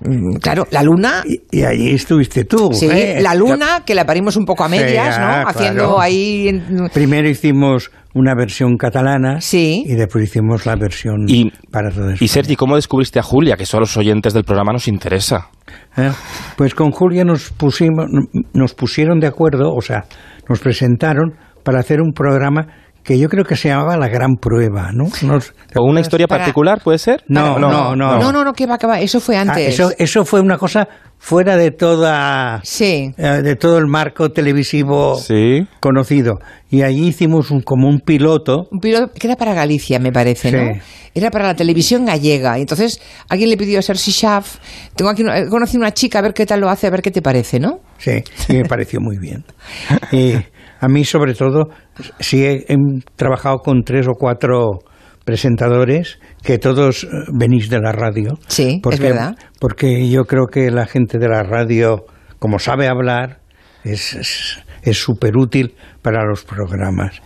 Mm, 0.00 0.38
Claro, 0.40 0.66
La 0.72 0.82
Luna... 0.82 1.22
Y, 1.24 1.40
y 1.58 1.62
allí 1.62 1.90
estuviste 1.94 2.44
tú. 2.44 2.70
Sí, 2.72 2.88
¿eh? 2.90 3.18
la 3.22 3.36
luna, 3.36 3.82
que 3.86 3.94
la 3.94 4.04
parimos 4.04 4.36
un 4.36 4.44
poco 4.44 4.64
a 4.64 4.68
Sí, 4.68 4.72
medias, 4.78 5.16
¿no? 5.18 5.24
ah, 5.26 5.42
Haciendo 5.46 5.84
claro. 5.84 6.00
ahí... 6.00 6.48
en- 6.48 6.88
Primero 6.92 7.28
hicimos 7.28 7.92
una 8.14 8.34
versión 8.34 8.76
catalana 8.76 9.40
Sí. 9.40 9.84
y 9.86 9.94
después 9.94 10.24
hicimos 10.24 10.66
la 10.66 10.74
versión 10.76 11.24
Y, 11.28 11.50
para 11.70 11.90
todo 11.90 12.12
y. 12.18 12.26
Sergi, 12.28 12.56
¿cómo 12.56 12.74
descubriste 12.76 13.18
a 13.20 13.22
Julia? 13.22 13.56
Que 13.56 13.62
eso 13.62 13.76
a 13.76 13.80
los 13.80 13.96
oyentes 13.96 14.34
del 14.34 14.42
programa 14.44 14.72
nos 14.72 14.88
interesa. 14.88 15.48
¿Eh? 15.96 16.10
Pues 16.56 16.74
con 16.74 16.90
Julia 16.90 17.24
nos 17.24 17.50
pusimos, 17.52 18.06
nos 18.52 18.74
pusieron 18.74 19.20
de 19.20 19.28
acuerdo, 19.28 19.72
o 19.72 19.80
sea, 19.80 20.04
nos 20.48 20.58
presentaron 20.60 21.34
para 21.62 21.78
hacer 21.78 22.00
un 22.00 22.12
programa 22.12 22.66
que 23.02 23.18
yo 23.18 23.28
creo 23.28 23.44
que 23.44 23.56
se 23.56 23.68
llamaba 23.68 23.96
La 23.96 24.08
Gran 24.08 24.36
Prueba, 24.36 24.90
¿no? 24.92 25.04
¿O 25.76 25.84
una 25.84 26.00
historia 26.00 26.26
Para- 26.26 26.44
particular, 26.44 26.80
puede 26.82 26.98
ser? 26.98 27.22
No, 27.28 27.58
no, 27.58 27.70
no. 27.70 27.96
No, 27.96 28.32
no, 28.32 28.44
no, 28.44 28.52
que 28.52 28.66
va, 28.66 28.78
que 28.78 28.86
va. 28.86 29.00
Eso 29.00 29.20
fue 29.20 29.36
Ah, 29.36 29.42
antes. 29.42 29.74
eso, 29.74 29.90
eso 29.98 30.24
fue 30.24 30.40
una 30.40 30.56
cosa 30.58 30.86
fuera 31.18 31.56
de 31.56 31.70
toda 31.70 32.60
Sí. 32.64 33.12
eh, 33.16 33.40
de 33.42 33.54
todo 33.56 33.78
el 33.78 33.86
marco 33.86 34.30
televisivo 34.30 35.16
Sí. 35.16 35.66
conocido. 35.80 36.38
Y 36.70 36.82
allí 36.82 37.08
hicimos 37.08 37.50
un, 37.50 37.60
como 37.62 37.88
un 37.88 38.00
piloto. 38.00 38.66
Un 38.70 38.80
piloto 38.80 39.12
que 39.12 39.26
era 39.26 39.36
para 39.36 39.54
Galicia, 39.54 39.98
me 39.98 40.12
parece, 40.12 40.50
¿no? 40.52 40.74
Sí. 40.74 40.80
Era 41.14 41.30
para 41.30 41.46
la 41.46 41.54
televisión 41.54 42.06
gallega. 42.06 42.58
Y 42.58 42.62
entonces 42.62 43.00
alguien 43.28 43.50
le 43.50 43.56
pidió 43.56 43.78
a 43.78 43.82
Sergi 43.82 44.10
Schaff, 44.10 44.56
tengo 44.96 45.10
aquí 45.10 45.22
una, 45.22 45.38
he 45.38 45.48
conocido 45.48 45.80
una 45.80 45.92
chica, 45.92 46.18
a 46.20 46.22
ver 46.22 46.34
qué 46.34 46.46
tal 46.46 46.60
lo 46.60 46.68
hace, 46.70 46.86
a 46.86 46.90
ver 46.90 47.02
qué 47.02 47.10
te 47.10 47.20
parece, 47.22 47.60
¿no? 47.60 47.80
Sí, 47.98 48.22
y 48.48 48.54
me 48.54 48.64
pareció 48.64 49.00
muy 49.00 49.18
bien. 49.18 49.44
Y 50.12 50.34
a 50.80 50.88
mí, 50.88 51.04
sobre 51.04 51.34
todo, 51.34 51.68
sí 52.20 52.44
he, 52.44 52.64
he 52.68 52.76
trabajado 53.16 53.58
con 53.58 53.82
tres 53.84 54.06
o 54.08 54.12
cuatro 54.18 54.80
presentadores 55.24 56.18
que 56.42 56.58
todos 56.58 57.04
eh, 57.04 57.08
venís 57.32 57.68
de 57.70 57.80
la 57.80 57.92
radio. 57.92 58.38
Sí, 58.48 58.74
es 58.76 58.80
porque, 58.82 59.02
verdad. 59.02 59.36
Porque 59.60 60.08
yo 60.10 60.24
creo 60.24 60.46
que 60.46 60.70
la 60.70 60.86
gente 60.86 61.18
de 61.18 61.28
la 61.28 61.42
radio, 61.42 62.04
como 62.38 62.58
sabe 62.58 62.88
hablar, 62.88 63.40
es 63.84 64.14
es- 64.14 64.58
es 64.82 64.98
súper 64.98 65.36
útil 65.36 65.74
para 66.02 66.24
los 66.24 66.42
programas. 66.44 67.22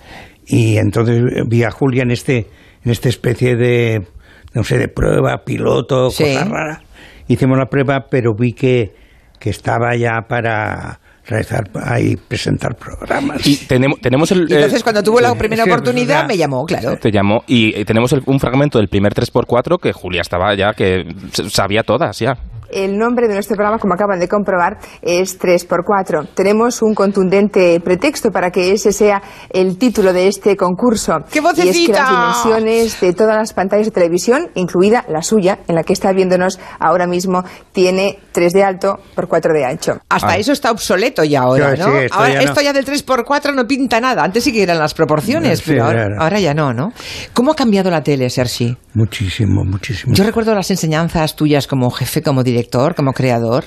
Y 0.47 0.77
entonces 0.77 1.23
eh, 1.37 1.43
vi 1.49 1.63
a 1.65 1.71
Julia 1.71 2.03
en 2.03 2.11
este 2.11 2.47
en 2.85 2.93
esta 2.93 3.09
especie 3.09 3.57
de, 3.57 4.07
no 4.55 4.63
sé, 4.63 4.79
de 4.79 4.89
prueba, 4.89 5.43
piloto, 5.45 6.11
Sí. 6.11 6.25
cosa 6.25 6.45
rara. 6.45 6.83
Hicimos 7.29 7.59
la 7.59 7.67
prueba, 7.67 8.07
pero 8.11 8.33
vi 8.39 8.53
que, 8.53 8.95
que 9.41 9.51
estaba 9.51 9.97
ya 9.97 10.21
para 10.29 11.01
realizar 11.27 11.69
ahí 11.83 12.17
presentar 12.17 12.77
programas. 12.77 13.47
Y 13.47 13.57
tenemos, 13.67 14.01
tenemos 14.01 14.31
el... 14.33 14.47
Y 14.49 14.55
entonces 14.55 14.81
eh, 14.81 14.83
cuando 14.83 15.03
tuvo 15.03 15.21
la 15.21 15.33
sí, 15.33 15.39
primera 15.39 15.65
sí, 15.65 15.71
oportunidad 15.71 16.23
ya. 16.23 16.27
me 16.27 16.37
llamó, 16.37 16.65
claro. 16.67 16.97
Te 16.99 17.11
llamó 17.11 17.43
y 17.47 17.75
eh, 17.79 17.85
tenemos 17.85 18.13
el- 18.13 18.23
un 18.27 18.39
fragmento 18.41 18.79
del 18.79 18.89
primer 18.89 19.13
3x4 19.15 19.79
que 19.81 19.93
Julia 19.93 20.21
estaba 20.23 20.55
ya, 20.55 20.73
que 20.73 21.05
sabía 21.51 21.83
todas 21.83 22.19
ya. 22.19 22.37
El 22.71 22.99
nombre 22.99 23.29
de 23.29 23.35
nuestro 23.35 23.55
programa, 23.57 23.79
como 23.79 23.95
acaban 23.95 24.19
de 24.19 24.29
comprobar, 24.29 24.79
es 25.03 25.39
3x4. 25.39 26.29
Tenemos 26.35 26.83
un 26.83 26.95
contundente 26.95 27.81
pretexto 27.81 28.31
para 28.31 28.51
que 28.51 28.73
ese 28.73 28.93
sea 28.93 29.23
el 29.51 29.79
título 29.79 30.13
de 30.13 30.29
este 30.29 30.57
concurso. 30.57 31.19
¡Qué 31.31 31.39
Y 31.41 31.43
es 31.43 31.55
que 31.55 31.63
vocecita! 31.63 32.03
las 32.03 32.11
dimensiones 32.45 33.01
de 33.01 33.13
todas 33.13 33.37
las 33.37 33.53
pantallas 33.53 33.87
de 33.87 33.93
televisión, 33.93 34.49
incluida 34.55 35.05
la 35.09 35.23
suya, 35.23 35.59
en 35.69 35.75
la 35.75 35.83
que 35.83 35.93
está 35.93 36.13
viéndonos 36.13 36.59
ahora 36.81 37.07
mismo, 37.07 37.45
tiene 37.73 38.19
3 38.33 38.53
de 38.53 38.65
alto 38.65 38.99
por 39.15 39.29
4 39.29 39.53
de 39.55 39.65
ancho. 39.65 39.99
Hasta 40.09 40.31
Ah. 40.33 40.37
eso 40.39 40.53
está 40.53 40.71
obsoleto 40.71 41.25
ya 41.25 41.41
ahora, 41.43 41.75
Sí, 41.77 41.83
¿no? 41.83 41.87
sí, 41.87 41.97
esto 42.05 42.17
ahora, 42.17 42.29
ya 42.33 42.35
no. 42.43 42.45
esto 42.45 42.61
ya 42.63 42.73
del 42.73 42.85
3x4 42.85 43.55
no 43.55 43.67
pinta 43.67 44.01
nada. 44.01 44.25
Antes 44.25 44.45
sí 44.45 44.53
que 44.53 44.63
eran 44.63 44.79
las 44.79 44.95
proporciones, 44.95 45.61
Sí, 45.61 45.65
pero 45.69 45.85
ahora, 45.85 46.07
claro. 46.07 46.23
ahora 46.23 46.41
ya 46.41 46.55
no, 46.55 46.73
¿no? 46.73 46.93
¿Cómo 47.33 47.53
ha 47.53 47.55
cambiado 47.57 47.91
la 47.91 48.03
tele, 48.03 48.29
Sergi? 48.31 48.77
Muchísimo, 48.95 49.63
muchísimo. 49.65 50.15
Yo 50.15 50.25
recuerdo 50.25 50.55
las 50.55 50.71
enseñanzas 50.71 51.37
tuyas 51.37 51.67
como 51.67 51.91
jefe, 51.91 52.23
como 52.23 52.43
director, 52.43 52.56
como 52.95 53.13
creador. 53.13 53.65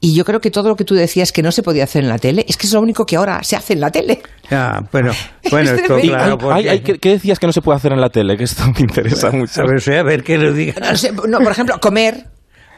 Y 0.00 0.14
yo 0.14 0.24
creo 0.24 0.40
que 0.40 0.52
todo 0.52 0.68
lo 0.68 0.76
que 0.76 0.84
tú 0.84 0.94
decías 0.94 1.32
que 1.32 1.42
no 1.42 1.50
se 1.50 1.62
podía 1.64 1.82
hacer 1.82 2.04
en 2.04 2.08
la 2.08 2.18
tele, 2.18 2.44
es 2.48 2.56
que 2.56 2.68
es 2.68 2.72
lo 2.72 2.80
único 2.80 3.04
que 3.04 3.16
ahora 3.16 3.42
se 3.42 3.56
hace 3.56 3.72
en 3.72 3.80
la 3.80 3.90
tele. 3.90 4.20
Ya, 4.48 4.80
bueno, 4.92 5.10
bueno, 5.50 5.70
Es 5.72 5.80
esto 5.80 5.96
claro. 5.98 6.38
Porque- 6.38 6.70
ay, 6.70 6.80
¿qué, 6.82 6.98
qué 6.98 7.08
decías 7.10 7.40
que 7.40 7.46
no 7.48 7.52
se 7.52 7.62
puede 7.62 7.78
hacer 7.78 7.92
en 7.92 8.00
la 8.00 8.08
tele? 8.08 8.36
Que 8.36 8.44
esto 8.44 8.62
me 8.66 8.80
interesa 8.80 9.32
mucho. 9.32 9.60
a 9.62 9.66
ver, 9.66 9.98
a 9.98 10.02
ver 10.04 10.22
qué 10.22 10.38
lo 10.38 10.52
diga. 10.52 10.74
No, 10.80 10.96
sé, 10.96 11.10
no, 11.12 11.38
por 11.40 11.50
ejemplo, 11.50 11.78
comer. 11.80 12.26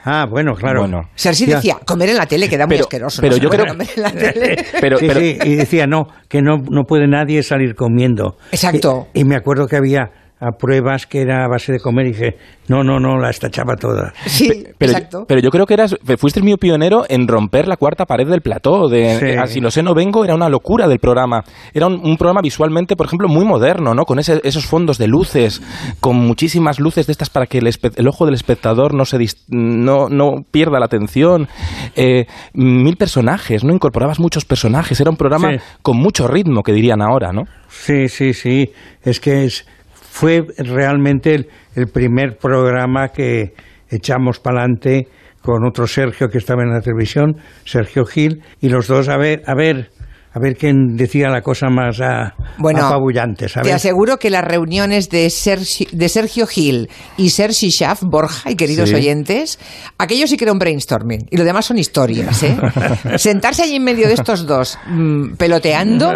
Ah, 0.02 0.24
bueno, 0.30 0.54
claro. 0.54 0.80
Bueno. 0.80 1.10
Sergi 1.14 1.44
Ya. 1.44 1.56
decía, 1.56 1.76
comer 1.84 2.08
en 2.08 2.16
la 2.16 2.24
tele 2.24 2.48
queda 2.48 2.66
muy 2.66 2.76
Pero- 2.76 2.84
asqueroso. 2.86 3.20
pero 3.20 3.36
no 3.36 3.42
yo 3.42 3.50
creo- 3.50 3.66
comer 3.66 3.88
en 3.96 4.02
la 4.02 4.10
tele. 4.32 4.64
Pero, 4.80 4.96
sí, 4.96 5.06
pero- 5.06 5.20
sí, 5.20 5.38
y 5.44 5.54
decía 5.56 5.86
no, 5.86 6.06
que 6.26 6.40
no, 6.40 6.56
no 6.70 6.84
puede 6.84 7.06
nadie 7.06 7.42
salir 7.42 7.74
comiendo. 7.74 8.38
Exacto. 8.50 9.08
Y, 9.12 9.20
y 9.20 9.24
me 9.24 9.36
acuerdo 9.36 9.66
que 9.66 9.76
había 9.76 10.10
a 10.40 10.52
pruebas 10.52 11.06
que 11.06 11.20
era 11.20 11.44
a 11.44 11.48
base 11.48 11.72
de 11.72 11.80
comer 11.80 12.06
y 12.06 12.12
dije, 12.12 12.36
no, 12.68 12.82
no, 12.82 12.98
no, 12.98 13.18
las 13.18 13.38
tachaba 13.38 13.76
todas. 13.76 14.12
Sí, 14.26 14.48
pero, 14.78 14.92
exacto. 14.92 15.24
pero 15.28 15.40
yo 15.40 15.50
creo 15.50 15.66
que 15.66 15.74
eras, 15.74 15.94
fuiste 16.16 16.40
mi 16.40 16.56
pionero 16.56 17.04
en 17.08 17.28
romper 17.28 17.68
la 17.68 17.76
cuarta 17.76 18.06
pared 18.06 18.26
del 18.26 18.40
plató. 18.40 18.88
De, 18.88 19.18
Sí. 19.18 19.24
eh, 19.26 19.38
Así 19.38 19.60
lo 19.60 19.70
sé, 19.70 19.82
no 19.82 19.92
vengo, 19.94 20.24
era 20.24 20.34
una 20.34 20.48
locura 20.48 20.88
del 20.88 20.98
programa. 20.98 21.44
Era 21.74 21.86
un, 21.88 22.00
un 22.02 22.16
programa 22.16 22.40
visualmente, 22.42 22.96
por 22.96 23.06
ejemplo, 23.06 23.28
muy 23.28 23.44
moderno, 23.44 23.94
¿no? 23.94 24.04
Con 24.04 24.18
ese- 24.18 24.40
esos 24.44 24.64
fondos 24.66 24.96
de 24.98 25.08
luces, 25.08 25.60
con 26.00 26.16
muchísimas 26.16 26.80
luces 26.80 27.06
de 27.06 27.12
estas 27.12 27.28
para 27.28 27.46
que 27.46 27.58
el, 27.58 27.66
espe- 27.66 27.92
el 27.96 28.08
ojo 28.08 28.24
del 28.24 28.34
espectador 28.34 28.94
no 28.94 29.04
se 29.04 29.18
no, 29.48 30.08
no 30.08 30.42
pierda 30.50 30.78
la 30.78 30.86
atención. 30.86 31.48
Eh, 31.96 32.24
mil 32.54 32.96
personajes, 32.96 33.62
¿no? 33.64 33.74
Incorporabas 33.74 34.18
muchos 34.20 34.44
personajes. 34.46 34.98
Era 35.00 35.10
un 35.10 35.16
programa 35.16 35.50
Sí. 35.52 35.58
con 35.82 35.98
mucho 35.98 36.26
ritmo, 36.28 36.62
que 36.62 36.72
dirían 36.72 37.02
ahora, 37.02 37.32
¿no? 37.32 37.42
Sí, 37.68 38.08
sí, 38.08 38.32
sí. 38.32 38.70
Es 39.02 39.20
que 39.20 39.44
es, 39.44 39.66
fue 40.10 40.44
realmente 40.58 41.46
el, 41.76 41.86
primer 41.86 42.36
programa 42.36 43.08
que 43.08 43.54
echamos 43.88 44.40
para 44.40 44.58
adelante 44.58 45.06
con 45.40 45.64
otro 45.64 45.86
Sergio 45.86 46.28
que 46.28 46.38
estaba 46.38 46.62
en 46.62 46.70
la 46.70 46.80
televisión, 46.80 47.36
Sergio 47.64 48.04
Gil, 48.04 48.42
y 48.60 48.68
los 48.68 48.88
dos, 48.88 49.08
a 49.08 49.16
ver, 49.16 49.42
a 49.46 49.54
ver, 49.54 49.90
a 50.32 50.38
ver 50.38 50.56
quién 50.56 50.96
decía 50.96 51.28
la 51.28 51.42
cosa 51.42 51.68
más 51.70 52.00
a, 52.00 52.34
Bueno, 52.58 52.86
apabullante, 52.86 53.48
¿sabes? 53.48 53.66
Te 53.68 53.72
aseguro 53.74 54.16
que 54.18 54.30
las 54.30 54.44
reuniones 54.44 55.08
de 55.10 55.28
Sergio, 55.30 55.86
de 55.92 56.08
Sergio 56.08 56.46
Gil 56.46 56.88
y 57.16 57.30
Sergi 57.30 57.70
Schaff, 57.70 58.02
Borja 58.04 58.50
y 58.50 58.54
queridos 58.54 58.90
Sí. 58.90 58.94
oyentes, 58.94 59.58
aquello 59.98 60.26
sí 60.28 60.36
que 60.36 60.44
era 60.44 60.52
un 60.52 60.58
brainstorming. 60.58 61.26
Y 61.30 61.36
lo 61.36 61.44
demás 61.44 61.66
son 61.66 61.78
historias, 61.78 62.42
¿eh? 62.44 62.56
Sentarse 63.16 63.62
allí 63.64 63.76
en 63.76 63.84
medio 63.84 64.06
de 64.06 64.14
estos 64.14 64.46
dos, 64.46 64.78
mm, 64.86 65.34
peloteando 65.36 66.12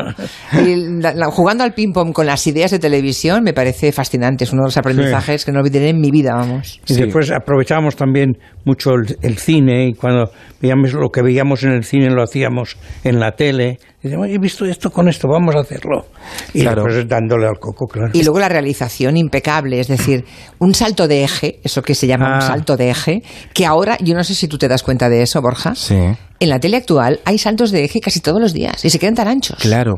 y 0.65 0.77
la- 1.01 1.13
la- 1.15 1.27
jugando 1.27 1.65
al 1.65 1.75
ping-pong 1.75 2.13
con 2.13 2.27
las 2.27 2.47
ideas 2.47 2.71
de 2.71 2.79
televisión, 2.79 3.43
me 3.43 3.53
parece 3.53 3.91
fascinante. 3.93 4.45
Es 4.45 4.53
uno 4.53 4.63
de 4.63 4.67
los 4.69 4.77
aprendizajes 4.77 5.45
que 5.45 5.51
no 5.53 5.61
olvidaré 5.61 5.89
en 5.89 6.01
mi 6.01 6.11
vida, 6.11 6.35
vamos. 6.37 6.81
Y 6.87 6.95
Sí. 6.95 7.01
después 7.03 7.31
aprovechábamos 7.33 7.97
también 7.97 8.39
mucho 8.65 8.91
el, 8.95 9.17
el 9.23 9.39
cine 9.39 9.89
y 9.89 9.95
cuando 9.95 10.31
veíamos 10.61 10.93
lo 10.95 11.11
que 11.11 11.23
veíamos 11.23 11.63
en 11.65 11.73
el 11.73 11.85
cine 11.85 12.11
lo 12.11 12.23
hacíamos 12.23 12.77
en 13.03 13.21
la 13.21 13.33
tele. 13.33 13.79
Y 14.01 14.09
decíamos, 14.09 14.29
he 14.29 14.39
visto 14.39 14.65
esto 14.67 14.91
con 14.91 15.09
esto, 15.09 15.29
vamos 15.29 15.55
a 15.57 15.61
hacerlo. 15.61 16.07
Y 16.53 16.61
Claro. 16.63 16.83
después 16.85 17.09
dándole 17.09 17.47
al 17.47 17.59
coco, 17.59 17.87
claro. 17.87 18.11
Y 18.13 18.23
luego 18.23 18.39
la 18.39 18.49
realización 18.49 19.17
impecable, 19.17 19.81
es 19.81 19.89
decir, 19.89 20.25
un 20.59 20.75
salto 20.75 21.09
de 21.09 21.25
eje, 21.25 21.61
eso 21.65 21.83
que 21.83 21.95
se 21.95 22.07
llama 22.07 22.27
un 22.29 22.35
Ah. 22.35 22.41
salto 22.43 22.77
de 22.77 22.91
eje, 22.91 23.23
que 23.55 23.65
ahora, 23.67 23.97
yo 24.01 24.15
no 24.15 24.23
sé 24.25 24.35
si 24.35 24.47
tú 24.49 24.59
te 24.59 24.69
das 24.69 24.83
cuenta 24.83 25.09
de 25.09 25.23
eso, 25.23 25.41
Borja. 25.41 25.75
Sí. 25.75 25.97
En 26.41 26.49
la 26.51 26.59
tele 26.59 26.77
actual 26.77 27.21
hay 27.25 27.39
saltos 27.39 27.71
de 27.71 27.85
eje 27.85 28.01
casi 28.01 28.21
todos 28.21 28.41
los 28.41 28.53
días 28.53 28.85
y 28.85 28.91
se 28.91 28.99
quedan 28.99 29.15
tan 29.15 29.29
anchos. 29.29 29.57
Claro. 29.61 29.95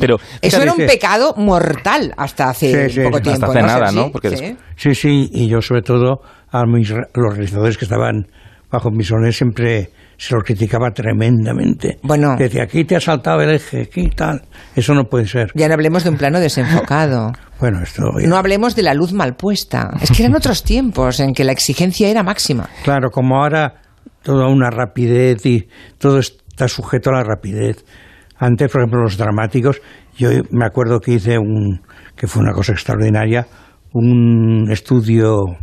Pero 0.00 0.16
Eso 0.42 0.60
era 0.60 0.72
un 0.72 0.78
pecado 0.84 1.32
mortal 1.38 2.12
hasta 2.18 2.50
hace 2.50 2.88
Sí, 2.90 2.94
sí, 2.96 3.00
poco 3.04 3.16
hasta 3.18 3.30
tiempo. 3.30 3.46
hace 3.46 3.60
¿no, 3.60 3.66
nada? 3.66 3.92
¿no? 3.92 4.10
Porque 4.10 4.56
Sí, 4.76 4.94
sí, 4.94 5.30
y 5.32 5.48
yo 5.48 5.62
sobre 5.62 5.80
todo 5.82 6.20
a 6.50 6.64
mis, 6.66 6.90
los 6.90 7.34
realizadores 7.34 7.76
que 7.78 7.84
estaban 7.84 8.26
bajo 8.70 8.90
mis 8.90 9.10
órdenes 9.10 9.36
siempre 9.36 9.90
se 10.18 10.34
los 10.34 10.44
criticaba 10.44 10.90
tremendamente. 10.90 11.98
Bueno. 12.02 12.36
Decía, 12.36 12.64
aquí 12.64 12.84
te 12.84 12.96
ha 12.96 13.00
saltado 13.00 13.40
el 13.42 13.50
eje, 13.50 13.82
aquí 13.82 14.08
tal. 14.08 14.42
Eso 14.74 14.94
no 14.94 15.04
puede 15.04 15.26
ser. 15.26 15.50
Ya 15.54 15.68
no 15.68 15.74
hablemos 15.74 16.04
de 16.04 16.10
un 16.10 16.16
plano 16.16 16.40
desenfocado. 16.40 17.32
Bueno, 17.58 17.80
esto... 17.82 18.02
No 18.26 18.36
hablemos 18.36 18.76
de 18.76 18.82
la 18.82 18.92
luz 18.92 19.14
mal 19.14 19.34
puesta. 19.34 19.88
Es 20.02 20.10
que 20.10 20.22
eran 20.22 20.36
otros 20.36 20.62
tiempos 20.62 21.20
en 21.20 21.32
que 21.32 21.42
la 21.42 21.52
exigencia 21.52 22.06
era 22.10 22.22
máxima. 22.22 22.68
Claro, 22.84 23.08
como 23.10 23.36
ahora 23.42 23.80
toda 24.22 24.46
una 24.48 24.68
rapidez 24.68 25.46
y 25.46 25.66
todo 25.96 26.18
está 26.18 26.68
sujeto 26.68 27.08
a 27.08 27.14
la 27.14 27.22
rapidez. 27.22 27.82
Antes, 28.36 28.70
por 28.70 28.82
ejemplo, 28.82 29.00
los 29.00 29.16
dramáticos, 29.16 29.80
yo 30.18 30.28
me 30.50 30.66
acuerdo 30.66 31.00
que 31.00 31.12
hice 31.12 31.38
un, 31.38 31.80
que 32.14 32.26
fue 32.26 32.42
una 32.42 32.52
cosa 32.52 32.72
extraordinaria, 32.72 33.46
un 33.94 34.68
estudio 34.70 35.56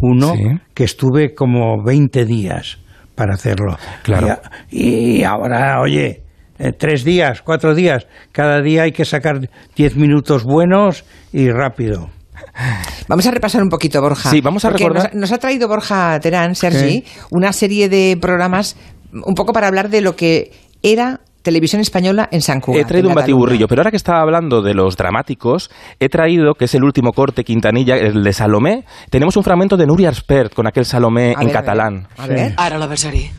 uno 0.00 0.34
Sí. 0.34 0.42
que 0.74 0.84
estuve 0.84 1.34
como 1.34 1.82
20 1.84 2.24
días 2.24 2.78
para 3.14 3.34
hacerlo. 3.34 3.76
Claro. 4.02 4.38
Y, 4.70 5.18
y 5.20 5.24
ahora, 5.24 5.80
oye, 5.80 6.22
eh, 6.58 6.72
tres 6.72 7.04
días, 7.04 7.42
cuatro 7.42 7.74
días, 7.74 8.06
cada 8.32 8.60
día 8.60 8.82
hay 8.82 8.92
que 8.92 9.04
sacar 9.04 9.48
10 9.76 9.96
minutos 9.96 10.44
buenos 10.44 11.04
y 11.32 11.48
rápido. 11.50 12.10
Vamos 13.08 13.26
a 13.26 13.30
repasar 13.30 13.62
un 13.62 13.68
poquito, 13.68 14.00
Borja. 14.00 14.30
Sí, 14.30 14.40
vamos 14.40 14.64
a 14.64 14.70
porque 14.70 14.84
recordar- 14.84 15.12
Nos, 15.12 15.20
nos 15.20 15.32
ha 15.32 15.38
traído 15.38 15.68
Borja 15.68 16.18
Terán, 16.20 16.54
Sergi, 16.54 17.04
una 17.30 17.52
serie 17.52 17.88
de 17.88 18.16
programas 18.20 18.76
un 19.12 19.34
poco 19.34 19.52
para 19.52 19.68
hablar 19.68 19.88
de 19.90 20.00
lo 20.00 20.16
que 20.16 20.50
era 20.82 21.20
televisión 21.44 21.80
española 21.80 22.28
en 22.32 22.40
San 22.42 22.60
Cugat. 22.60 22.82
He 22.82 22.84
traído 22.86 23.08
un 23.10 23.14
batiburrillo, 23.14 23.68
pero 23.68 23.82
ahora 23.82 23.92
que 23.92 23.96
estaba 23.96 24.20
hablando 24.20 24.62
de 24.62 24.74
los 24.74 24.96
dramáticos, 24.96 25.70
he 26.00 26.08
traído, 26.08 26.54
que 26.54 26.64
es 26.64 26.74
el 26.74 26.82
último 26.82 27.12
corte, 27.12 27.44
Quintanilla, 27.44 27.96
el 27.96 28.24
de 28.24 28.32
Salomé, 28.32 28.84
tenemos 29.10 29.36
un 29.36 29.44
fragmento 29.44 29.76
de 29.76 29.86
Núria 29.86 30.08
Espert 30.08 30.54
con 30.54 30.66
aquel 30.66 30.84
Salomé 30.84 31.34
A 31.36 31.42
en 31.42 31.46
ver, 31.46 31.56
a 31.56 31.60
catalán. 31.60 31.94
ver, 31.94 32.08
A 32.18 32.26
ver. 32.26 32.54
Ara 32.56 32.78
la 32.78 32.86
besaré. 32.88 33.30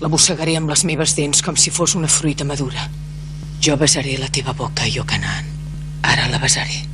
La 0.00 0.08
mossegaré 0.08 0.56
amb 0.58 0.68
les 0.68 0.84
meves 0.84 1.14
dents 1.16 1.40
com 1.42 1.56
si 1.56 1.70
fos 1.70 1.94
una 1.94 2.08
fruita 2.08 2.44
madura. 2.44 2.88
Jo 3.64 3.76
besaré 3.80 4.18
la 4.18 4.28
teva 4.28 4.52
boca, 4.52 4.84
jo 4.86 5.06
Canaan. 5.06 5.46
Ara 6.02 6.28
la 6.28 6.38
besaré. 6.38 6.84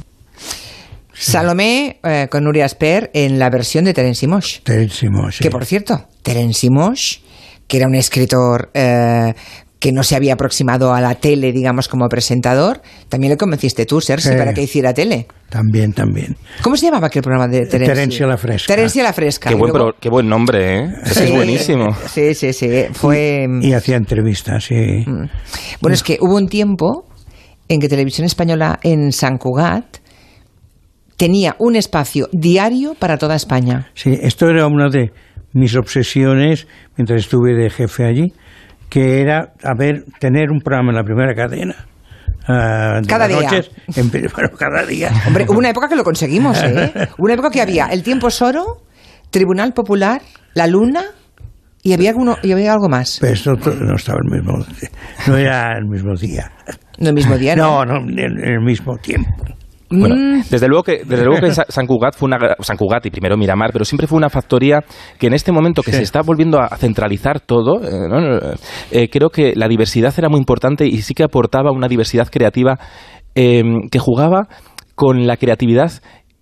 Salomé 1.13 1.99
eh, 2.03 2.29
con 2.31 2.45
Nuria 2.45 2.65
Esper 2.65 3.11
en 3.13 3.39
la 3.39 3.51
versión 3.51 3.85
de 3.85 3.93
Terence. 3.93 4.27
Terísimo, 4.63 5.31
sí. 5.33 5.43
Que 5.43 5.51
por 5.51 5.67
cierto, 5.67 6.07
Terence 6.23 6.69
Moix, 6.71 7.21
que 7.67 7.77
era 7.77 7.87
un 7.87 7.95
escritor 7.95 8.71
eh, 8.73 9.35
que 9.81 9.93
no 9.93 10.03
se 10.03 10.15
había 10.15 10.35
aproximado 10.35 10.93
a 10.93 11.01
la 11.01 11.15
tele, 11.15 11.53
digamos, 11.53 11.89
como 11.89 12.07
presentador, 12.09 12.83
también 13.09 13.31
le 13.33 13.37
convenciste 13.39 13.87
tú, 13.87 14.01
Sergi, 14.03 14.29
Sí. 14.29 14.35
para 14.37 14.53
que 14.53 14.63
hiciera 14.63 14.93
tele. 14.93 15.27
También, 15.49 15.95
también. 15.95 16.37
¿Cómo 16.63 16.77
se 16.77 16.87
llamaba 16.87 17.07
aquel 17.07 17.23
programa 17.23 17.49
de 17.49 17.67
Terence? 17.67 17.93
Terencio 17.95 18.27
la 18.27 18.37
Fresca. 18.37 18.67
Terencia 18.75 19.03
la 19.03 19.13
Fresca. 19.15 19.49
Qué 19.49 19.55
buen, 19.57 19.73
luego- 19.73 19.91
pro- 19.93 19.99
qué 19.99 20.11
buen 20.11 20.29
nombre, 20.29 20.81
¿eh? 20.81 20.89
Ese 21.05 21.25
es 21.25 21.33
buenísimo. 21.33 21.97
Sí, 22.13 22.35
sí, 22.35 22.53
sí. 22.53 22.69
Fue. 22.93 23.47
Y 23.63 23.73
hacía 23.73 23.97
entrevistas, 23.97 24.65
sí. 24.65 24.75
Mm. 25.07 25.25
Bueno, 25.81 25.95
es 25.95 26.03
que 26.03 26.19
hubo 26.21 26.37
un 26.37 26.47
tiempo 26.49 27.07
en 27.69 27.81
que 27.81 27.89
Televisión 27.89 28.27
Española 28.27 28.79
en 28.83 29.13
San 29.13 29.39
Cugat 29.39 29.97
tenía 31.17 31.57
un 31.59 31.77
espacio 31.77 32.29
diario 32.33 32.95
para 32.99 33.19
toda 33.19 33.35
España. 33.35 33.89
Sí, 33.95 34.19
esto 34.23 34.47
era 34.49 34.67
una 34.67 34.89
de 34.89 35.11
mis 35.53 35.75
obsesiones 35.77 36.67
mientras 36.97 37.21
estuve 37.23 37.55
de 37.55 37.71
jefe 37.71 38.05
allí, 38.05 38.33
que 38.91 39.23
era 39.23 39.55
a 39.63 39.75
ver, 39.75 40.05
tener 40.19 40.51
un 40.51 40.61
programa 40.61 40.91
en 40.91 40.97
la 40.97 41.05
primera 41.05 41.35
cadena. 41.35 41.75
ah, 42.47 43.01
Cada 43.09 43.27
día. 43.29 43.41
noches, 43.41 43.71
en- 43.97 44.11
bueno, 44.35 44.51
cada 44.59 44.85
día. 44.85 45.11
Hombre, 45.27 45.47
hubo 45.49 45.59
una 45.59 45.71
época 45.71 45.89
que 45.89 45.97
lo 45.97 46.05
conseguimos, 46.05 46.63
¿eh? 46.63 46.93
Una 47.19 47.35
época 47.35 47.51
que 47.51 47.63
había 47.63 47.87
El 47.87 48.03
Tiempo 48.03 48.29
es 48.29 48.43
Oro, 48.43 48.83
Tribunal 49.31 49.73
Popular, 49.73 50.21
La 50.55 50.67
Luna 50.67 51.03
y 51.83 51.93
había, 51.95 52.11
alguno, 52.11 52.37
y 52.43 52.53
había 52.53 52.73
algo 52.75 52.89
más. 52.89 53.19
Pero 53.21 53.33
esto 53.33 53.57
to- 53.57 53.75
no 53.75 53.95
estaba 53.97 54.19
el 54.23 54.31
mismo, 54.31 54.59
no 55.27 55.37
era 55.37 55.79
el 55.79 55.87
mismo 55.87 56.15
día. 56.17 56.51
No 56.99 57.09
el 57.09 57.15
mismo 57.15 57.39
día, 57.39 57.57
¿no? 57.57 57.85
No, 57.87 58.01
no, 58.01 58.11
en 58.11 58.39
el 58.45 58.61
mismo 58.61 58.97
tiempo. 58.99 59.31
Bueno, 59.91 60.15
Mm. 60.15 60.43
desde 60.49 60.69
luego 60.69 60.85
que, 60.85 61.03
desde 61.05 61.25
luego 61.25 61.41
que 61.41 61.51
Sa- 61.53 61.67
San 61.69 61.87
Cugat 61.87 62.15
fue 62.17 62.27
una 62.29 62.39
San 62.61 62.77
Cugat 62.77 63.05
y 63.07 63.11
primero 63.11 63.37
Miramar, 63.37 63.71
pero 63.73 63.85
siempre 63.85 64.07
fue 64.07 64.17
una 64.19 64.31
factoría 64.31 64.79
que 65.19 65.27
en 65.27 65.35
este 65.35 65.51
momento 65.51 65.83
que 65.83 65.91
Sí. 65.91 65.97
se 65.99 66.03
está 66.05 66.23
volviendo 66.23 66.61
a 66.61 66.69
centralizar 66.77 67.41
todo, 67.41 67.83
eh, 67.83 68.09
¿no? 68.09 68.39
Eh, 68.93 69.09
creo 69.11 69.31
que 69.31 69.53
la 69.57 69.67
diversidad 69.67 70.15
era 70.17 70.29
muy 70.29 70.39
importante 70.39 70.87
y 70.87 71.03
sí 71.03 71.13
que 71.15 71.25
aportaba 71.25 71.73
una 71.73 71.89
diversidad 71.89 72.29
creativa 72.31 72.79
eh, 73.35 73.63
que 73.91 73.99
jugaba 73.99 74.49
con 74.95 75.27
la 75.27 75.37
creatividad 75.37 75.91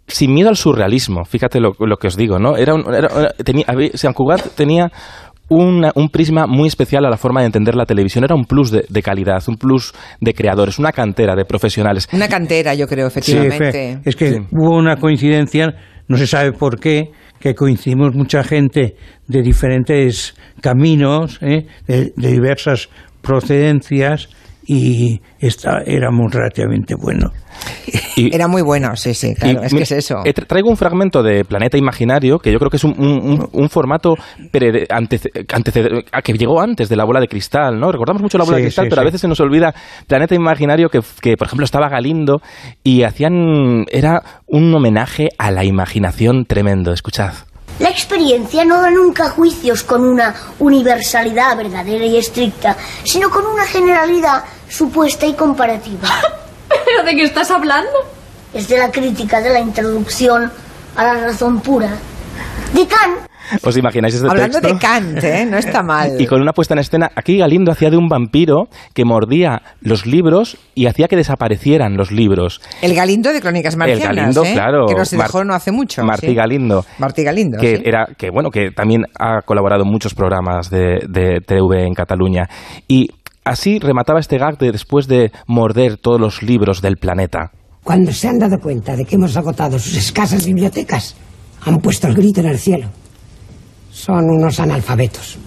sin 0.07 0.33
miedo 0.33 0.49
al 0.49 0.57
surrealismo. 0.57 1.25
Fíjate 1.27 1.61
lo, 1.61 1.73
lo 1.79 1.97
que 1.99 2.07
os 2.07 2.17
digo, 2.17 2.39
¿no? 2.39 2.57
Era, 2.57 2.75
un- 2.75 2.95
era- 2.95 3.09
tenía, 3.45 3.65
San 3.95 4.15
Cugat 4.15 4.41
tenía 4.57 4.91
una- 5.49 5.93
un 5.95 6.09
prisma 6.11 6.47
muy 6.47 6.69
especial 6.69 7.05
a 7.07 7.11
la 7.11 7.17
forma 7.17 7.41
de 7.41 7.47
entender 7.47 7.75
la 7.75 7.85
televisión. 7.87 8.25
Era 8.25 8.35
un 8.35 8.45
plus 8.45 8.71
de, 8.71 8.85
de 8.89 9.03
calidad, 9.03 9.43
un 9.49 9.57
plus 9.57 9.93
de 10.21 10.35
creadores, 10.35 10.79
una 10.79 10.93
cantera 10.93 11.35
de 11.35 11.45
profesionales. 11.45 12.09
Una 12.13 12.29
cantera, 12.29 12.75
yo 12.75 12.87
creo, 12.87 13.09
Sí, 13.11 13.19
efectivamente. 13.19 13.73
fe- 13.73 14.01
es 14.05 14.17
que 14.17 14.31
Sí. 14.33 14.39
hubo 14.53 14.77
una 14.77 14.97
coincidencia, 14.97 15.75
no 16.09 16.17
se 16.17 16.27
sabe 16.27 16.53
por 16.53 16.79
qué, 16.79 17.11
que 17.41 17.55
coincidimos 17.55 18.15
mucha 18.15 18.43
gente 18.43 18.97
de 19.27 19.43
diferentes 19.43 20.35
caminos, 20.61 21.39
¿eh? 21.41 21.67
de, 21.87 22.13
de 22.17 22.33
diversas 22.33 22.89
procedencias 23.23 24.29
y 24.71 25.21
esta, 25.41 25.79
éramos 25.87 26.31
relativamente 26.31 26.95
buenos. 26.95 27.33
Y- 28.17 28.35
Era 28.35 28.47
muy 28.49 28.61
bueno, 28.61 28.95
sí, 28.97 29.15
sí, 29.15 29.35
claro, 29.35 29.63
Y 29.63 29.67
es 29.67 29.73
mi- 29.73 29.79
que 29.79 29.85
es 29.85 29.93
eso. 29.93 30.19
eh, 30.27 30.35
tra- 30.35 30.47
traigo 30.47 30.69
un 30.69 30.77
fragmento 30.77 31.23
de 31.23 31.45
Planeta 31.47 31.79
Imaginario, 31.79 32.39
que 32.39 32.53
yo 32.53 32.59
creo 32.59 32.71
que 32.71 32.77
es 32.77 32.85
un, 32.85 33.49
un- 33.53 33.71
formato 33.71 34.15
prede- 34.53 34.87
antece- 34.89 35.31
antecede- 35.55 36.05
a 36.13 36.21
que 36.21 36.35
llegó 36.35 36.61
antes 36.61 36.89
de 36.91 36.97
la 36.97 37.05
bola 37.05 37.19
de 37.21 37.29
cristal, 37.29 37.81
¿no? 37.81 37.91
Recordamos 37.91 38.21
mucho 38.23 38.37
la 38.37 38.45
bola 38.45 38.59
Sí, 38.59 38.63
de 38.63 38.67
cristal, 38.69 38.85
sí, 38.85 38.91
pero 38.91 39.01
a 39.01 39.05
veces 39.07 39.23
se 39.23 39.29
nos 39.29 39.41
olvida 39.41 39.75
Planeta 40.07 40.35
Imaginario, 40.35 40.91
que, 40.91 41.01
que, 41.23 41.37
por 41.39 41.47
ejemplo 41.47 41.65
estaba 41.65 41.89
Galindo 41.89 42.43
y 42.85 43.05
hacían. 43.05 43.87
Era 43.91 44.23
un 44.47 44.73
homenaje 44.75 45.31
a 45.39 45.51
la 45.51 45.65
imaginación 45.65 46.45
tremendo. 46.45 46.93
Escuchad. 46.93 47.33
La 47.81 47.91
experiencia 47.91 48.65
no 48.65 48.83
da 48.83 48.91
nunca 48.91 49.31
juicios 49.31 49.85
con 49.85 50.03
una 50.05 50.35
universalidad 50.59 51.57
verdadera 51.57 52.05
y 52.05 52.17
estricta, 52.17 52.77
sino 53.05 53.31
con 53.31 53.47
una 53.47 53.65
generalidad 53.65 54.43
supuesta 54.69 55.27
y 55.27 55.35
comparativa. 55.35 56.09
¿Pero 56.69 57.05
de 57.05 57.15
qué 57.17 57.23
estás 57.25 57.51
hablando? 57.51 57.91
Es 58.55 58.69
de 58.69 58.79
la 58.79 58.91
crítica 58.91 59.41
de 59.41 59.51
la 59.51 59.61
introducción 59.61 60.51
a 60.97 61.05
la 61.05 61.15
razón 61.15 61.61
pura. 61.61 61.91
De 62.75 62.87
Kant, 62.87 63.29
¿Os 63.65 63.77
imagináis 63.79 64.15
este 64.15 64.29
Hablando 64.29 64.61
texto? 64.61 64.75
de 64.75 64.79
Kant, 64.81 65.25
¿eh? 65.25 65.47
No 65.47 65.57
está 65.57 65.83
mal. 65.83 66.13
Y 66.21 66.27
con 66.27 66.43
una 66.43 66.53
puesta 66.53 66.75
en 66.75 66.81
escena, 66.81 67.11
aquí 67.17 67.39
Galindo 67.39 67.73
hacía 67.73 67.89
de 67.89 67.97
un 67.97 68.09
vampiro 68.09 68.69
que 68.93 69.05
mordía 69.07 69.63
los 69.81 70.05
libros 70.05 70.59
y 70.75 70.87
hacía 70.87 71.09
que 71.09 71.17
desaparecieran 71.17 71.97
los 71.97 72.11
libros. 72.13 72.61
El 72.83 72.95
Galindo 72.95 73.33
de 73.33 73.41
Crónicas 73.41 73.77
Marcianas, 73.77 74.11
el 74.11 74.17
Galindo, 74.17 74.45
¿eh? 74.45 74.53
claro. 74.53 74.87
Que 74.87 74.95
nos 74.95 75.13
Mar- 75.15 75.27
dejó 75.29 75.45
no 75.45 75.55
hace 75.55 75.73
mucho. 75.73 76.05
Martí 76.05 76.29
sí. 76.29 76.35
Galindo. 76.35 76.85
Martí 76.99 77.25
Galindo, 77.25 77.59
que 77.59 77.77
sí. 77.77 77.83
era 77.87 78.07
que 78.19 78.29
bueno 78.31 78.51
que 78.51 78.71
también 78.71 79.05
ha 79.19 79.41
colaborado 79.43 79.85
en 79.85 79.91
muchos 79.91 80.13
programas 80.15 80.69
de, 80.69 81.07
de 81.09 81.41
TV 81.41 81.87
en 81.87 81.95
Cataluña 81.95 82.43
y 82.87 83.09
así 83.49 83.79
remataba 83.79 84.21
este 84.21 84.39
gag 84.39 84.59
de 84.59 84.73
después 84.73 85.07
de 85.07 85.33
morder 85.47 85.97
todos 85.97 86.21
los 86.21 86.43
libros 86.43 86.81
del 86.81 86.97
planeta 86.97 87.51
Cuando 87.83 88.13
se 88.13 88.29
han 88.29 88.39
dado 88.39 88.59
cuenta 88.59 88.97
de 88.97 89.05
que 89.05 89.17
hemos 89.17 89.37
agotado 89.37 89.79
sus 89.79 89.97
escasas 89.97 90.45
bibliotecas, 90.47 91.17
han 91.63 91.79
puesto 91.79 92.07
el 92.07 92.15
grito 92.15 92.41
en 92.41 92.47
el 92.49 92.59
cielo. 92.59 92.89
Son 93.91 94.25
unos 94.29 94.61
analfabetos. 94.61 95.39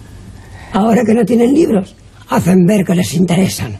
Ahora 0.72 1.02
que 1.04 1.14
no 1.14 1.24
tienen 1.24 1.54
libros, 1.54 1.94
hacen 2.28 2.64
ver 2.66 2.84
que 2.84 2.94
les 2.94 3.14
interesan. 3.14 3.78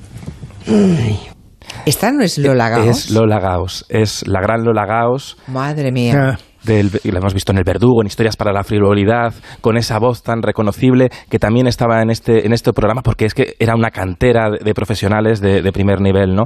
¿Esta 1.85 2.13
no 2.13 2.23
es 2.23 2.39
Lola 2.39 2.69
Gaos? 2.69 2.87
Es 2.87 3.11
Lola 3.11 3.41
Gaos, 3.41 3.85
es 3.89 4.27
la 4.29 4.41
gran 4.41 4.65
Lola 4.65 4.87
Gaos. 4.87 5.37
Madre 5.49 5.91
mía. 5.91 6.15
Ah, 6.17 6.39
Del, 6.65 6.91
y 7.03 7.11
la 7.11 7.19
hemos 7.19 7.35
visto 7.35 7.51
en 7.53 7.59
El 7.59 7.65
Verdugo, 7.65 8.03
en 8.03 8.07
Historias 8.07 8.37
para 8.37 8.53
la 8.53 8.63
Frivolidad, 8.63 9.35
con 9.61 9.77
esa 9.77 9.99
voz 9.99 10.23
tan 10.23 10.43
reconocible 10.43 11.11
que 11.29 11.39
también 11.39 11.67
estaba 11.67 12.03
en 12.03 12.11
este, 12.11 12.47
en 12.47 12.53
este 12.53 12.73
programa, 12.73 13.03
porque 13.03 13.25
es 13.25 13.35
que 13.35 13.55
era 13.59 13.75
una 13.75 13.91
cantera 13.91 14.49
de, 14.51 14.75
profesionales 14.75 15.41
de, 15.41 15.63
de 15.63 15.73
primer 15.73 16.01
nivel, 16.01 16.35
¿no? 16.35 16.45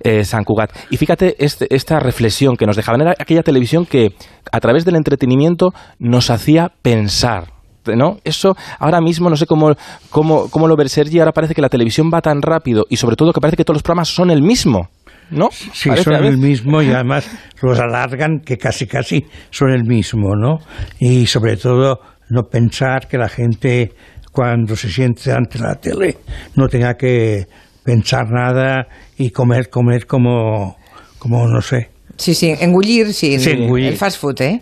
Eh, 0.00 0.24
San 0.24 0.44
Cugat. 0.44 0.70
Y 0.90 0.96
fíjate 0.96 1.36
este- 1.38 1.66
esta 1.74 1.98
reflexión 2.00 2.56
que 2.56 2.66
nos 2.66 2.76
dejaban, 2.76 3.02
era 3.02 3.14
aquella 3.18 3.42
televisión 3.42 3.84
que 3.84 4.14
a 4.50 4.60
través 4.60 4.84
del 4.84 4.96
entretenimiento 4.96 5.72
nos 5.98 6.30
hacía 6.30 6.72
pensar. 6.82 7.58
¿no? 7.96 8.18
Eso 8.24 8.54
ahora 8.78 9.00
mismo 9.00 9.30
no 9.30 9.36
sé 9.36 9.46
cómo, 9.46 9.72
cómo, 10.10 10.48
cómo 10.50 10.68
lo 10.68 10.76
ver 10.76 10.88
Sergi, 10.90 11.20
ahora 11.20 11.32
parece 11.32 11.54
que 11.54 11.62
la 11.62 11.68
televisión 11.70 12.10
va 12.12 12.20
tan 12.20 12.42
rápido 12.42 12.84
y 12.90 12.96
sobre 12.96 13.16
todo 13.16 13.32
que 13.32 13.40
parece 13.40 13.56
que 13.56 13.64
todos 13.64 13.76
los 13.76 13.82
programas 13.82 14.08
son 14.08 14.30
el 14.30 14.42
mismo, 14.42 14.88
¿no? 15.30 15.48
Sí, 15.50 15.88
Parece 15.88 16.04
son 16.04 16.24
el 16.24 16.38
mismo 16.38 16.82
y 16.82 16.90
además 16.90 17.30
los 17.60 17.78
alargan 17.78 18.40
que 18.40 18.56
casi 18.56 18.86
casi 18.86 19.26
son 19.50 19.70
el 19.70 19.84
mismo, 19.84 20.34
¿no? 20.36 20.60
Y 20.98 21.26
sobre 21.26 21.56
todo 21.56 22.00
no 22.30 22.44
pensar 22.44 23.08
que 23.08 23.18
la 23.18 23.28
gente 23.28 23.92
cuando 24.32 24.76
se 24.76 24.90
siente 24.90 25.32
ante 25.32 25.58
la 25.58 25.74
tele 25.76 26.18
no 26.54 26.68
tenga 26.68 26.94
que 26.94 27.46
pensar 27.82 28.30
nada 28.30 28.86
y 29.16 29.30
comer, 29.30 29.70
comer 29.70 30.06
como, 30.06 30.76
como 31.18 31.46
no 31.48 31.60
sé. 31.60 31.90
Sí, 32.18 32.34
sí, 32.34 32.52
engullir, 32.60 33.14
sí, 33.14 33.38
Sí, 33.38 33.50
engullir. 33.50 33.88
el 33.92 33.96
fast 33.96 34.20
food, 34.20 34.40
¿eh? 34.42 34.60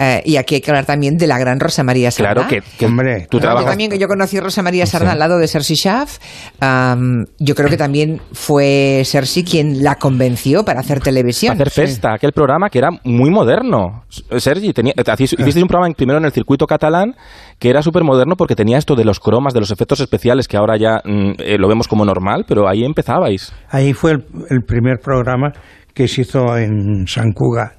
Eh, 0.00 0.22
y 0.26 0.36
aquí 0.36 0.54
hay 0.54 0.60
que 0.60 0.70
hablar 0.70 0.86
también 0.86 1.16
de 1.16 1.26
la 1.26 1.38
gran 1.38 1.58
Rosa 1.58 1.82
María 1.82 2.12
Sardá. 2.12 2.32
Claro 2.34 2.48
que, 2.48 2.62
que 2.78 2.86
Hombre, 2.86 3.26
tú 3.28 3.40
Yo 3.40 3.52
también, 3.64 3.90
que 3.90 3.98
yo 3.98 4.06
conocí 4.06 4.36
a 4.36 4.40
Rosa 4.42 4.62
María 4.62 4.86
Sardá 4.86 5.10
al 5.10 5.18
lado 5.18 5.38
de 5.38 5.48
Sergi 5.48 5.74
Schaff. 5.74 6.18
am, 6.60 7.24
yo 7.40 7.56
creo 7.56 7.68
que 7.68 7.76
también 7.76 8.20
fue 8.32 9.02
Sergi 9.04 9.42
quien 9.42 9.82
la 9.82 9.96
convenció 9.96 10.64
para 10.64 10.78
hacer 10.80 11.00
televisión. 11.00 11.54
hacer 11.54 11.70
festa, 11.70 12.12
aquel 12.14 12.30
programa 12.32 12.70
que 12.70 12.78
era 12.78 12.90
muy 13.02 13.30
moderno. 13.30 14.04
Sergi, 14.38 14.72
tenía, 14.72 14.92
hacíais- 14.94 15.32
hicisteis 15.36 15.56
un 15.62 15.66
programa 15.68 15.88
en- 15.88 15.94
primero 15.94 16.18
en 16.18 16.24
el 16.26 16.32
circuito 16.32 16.66
catalán 16.66 17.16
que 17.58 17.68
era 17.68 17.82
súper 17.82 18.04
moderno 18.04 18.36
porque 18.36 18.54
tenía 18.54 18.78
esto 18.78 18.94
de 18.94 19.04
los 19.04 19.18
cromas, 19.18 19.52
de 19.52 19.58
los 19.58 19.72
efectos 19.72 19.98
especiales 19.98 20.46
que 20.46 20.56
ahora 20.56 20.76
ya 20.76 21.00
mm, 21.04 21.32
eh, 21.38 21.56
lo 21.58 21.66
vemos 21.66 21.88
como 21.88 22.04
normal, 22.04 22.44
pero 22.46 22.68
ahí 22.68 22.84
empezabais. 22.84 23.52
Ahí 23.68 23.94
fue 23.94 24.12
el, 24.12 24.24
el 24.50 24.60
primer 24.62 25.00
programa 25.02 25.52
que 25.98 26.06
se 26.06 26.20
hizo 26.20 26.56
en 26.56 27.08
San 27.08 27.32
Cugat. 27.32 27.72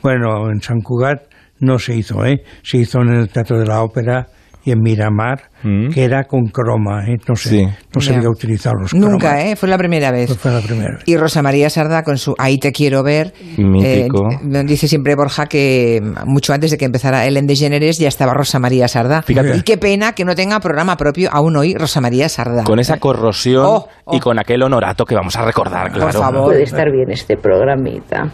Bueno, 0.00 0.48
en 0.52 0.62
San 0.62 0.82
Cugat 0.82 1.22
no 1.58 1.80
se 1.80 1.96
hizo, 1.96 2.24
¿eh? 2.24 2.44
Se 2.62 2.78
hizo 2.78 3.00
en 3.00 3.08
el 3.08 3.28
Teatro 3.28 3.58
de 3.58 3.66
la 3.66 3.82
Ópera 3.82 4.28
y 4.66 4.72
en 4.72 4.80
Miramar, 4.80 5.42
Mm. 5.62 5.88
que 5.90 6.04
era 6.04 6.24
con 6.24 6.46
croma, 6.48 7.06
¿eh? 7.08 7.16
No 7.28 7.34
se, 7.36 7.48
Sí. 7.48 7.66
no 7.94 8.00
se 8.00 8.14
había 8.14 8.28
utilizado 8.28 8.74
los 8.80 8.92
Nunca, 8.92 9.28
cromas. 9.30 9.44
¿eh? 9.44 9.56
Fue 9.56 9.68
la 9.68 9.78
primera 9.78 10.10
vez. 10.10 10.26
Pues 10.26 10.38
fue 10.40 10.50
la 10.50 10.60
primera 10.60 10.90
vez. 10.96 11.02
Y 11.06 11.16
Rosa 11.16 11.40
María 11.40 11.70
Sardá 11.70 12.02
con 12.02 12.18
su 12.18 12.34
Ahí 12.36 12.58
te 12.58 12.72
quiero 12.72 13.02
ver. 13.04 13.32
Mítico. 13.56 14.28
eh, 14.30 14.62
dice 14.66 14.88
siempre 14.88 15.14
Borja 15.14 15.46
que 15.46 16.02
mucho 16.26 16.52
antes 16.52 16.72
de 16.72 16.78
que 16.78 16.84
empezara 16.84 17.24
Ellen 17.26 17.46
DeGeneres 17.46 17.98
ya 17.98 18.08
estaba 18.08 18.34
Rosa 18.34 18.58
María 18.58 18.88
Sardá. 18.88 19.22
Fíjate. 19.22 19.56
Y 19.56 19.62
qué 19.62 19.78
pena 19.78 20.12
que 20.12 20.24
no 20.24 20.34
tenga 20.34 20.58
programa 20.60 20.96
propio 20.96 21.30
aún 21.32 21.56
hoy 21.56 21.74
Rosa 21.74 22.00
María 22.00 22.28
Sardá. 22.28 22.64
Con 22.64 22.78
esa 22.80 22.98
corrosión 22.98 23.64
Oh, 23.64 23.88
oh. 24.04 24.16
y 24.16 24.20
con 24.20 24.38
aquel 24.38 24.62
honorato 24.62 25.04
que 25.04 25.14
vamos 25.14 25.36
a 25.36 25.44
recordar, 25.44 25.92
Por 25.92 26.12
favor. 26.12 26.44
Puede 26.46 26.64
estar 26.64 26.90
bien 26.90 27.10
este 27.12 27.36
programita. 27.36 28.28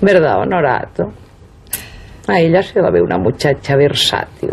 ¿Verdad, 0.00 0.40
Honorato? 0.42 1.12
A 2.28 2.40
ella 2.40 2.62
se 2.62 2.80
la 2.80 2.90
ve 2.90 3.00
una 3.00 3.16
muchacha 3.18 3.74
versátil. 3.76 4.50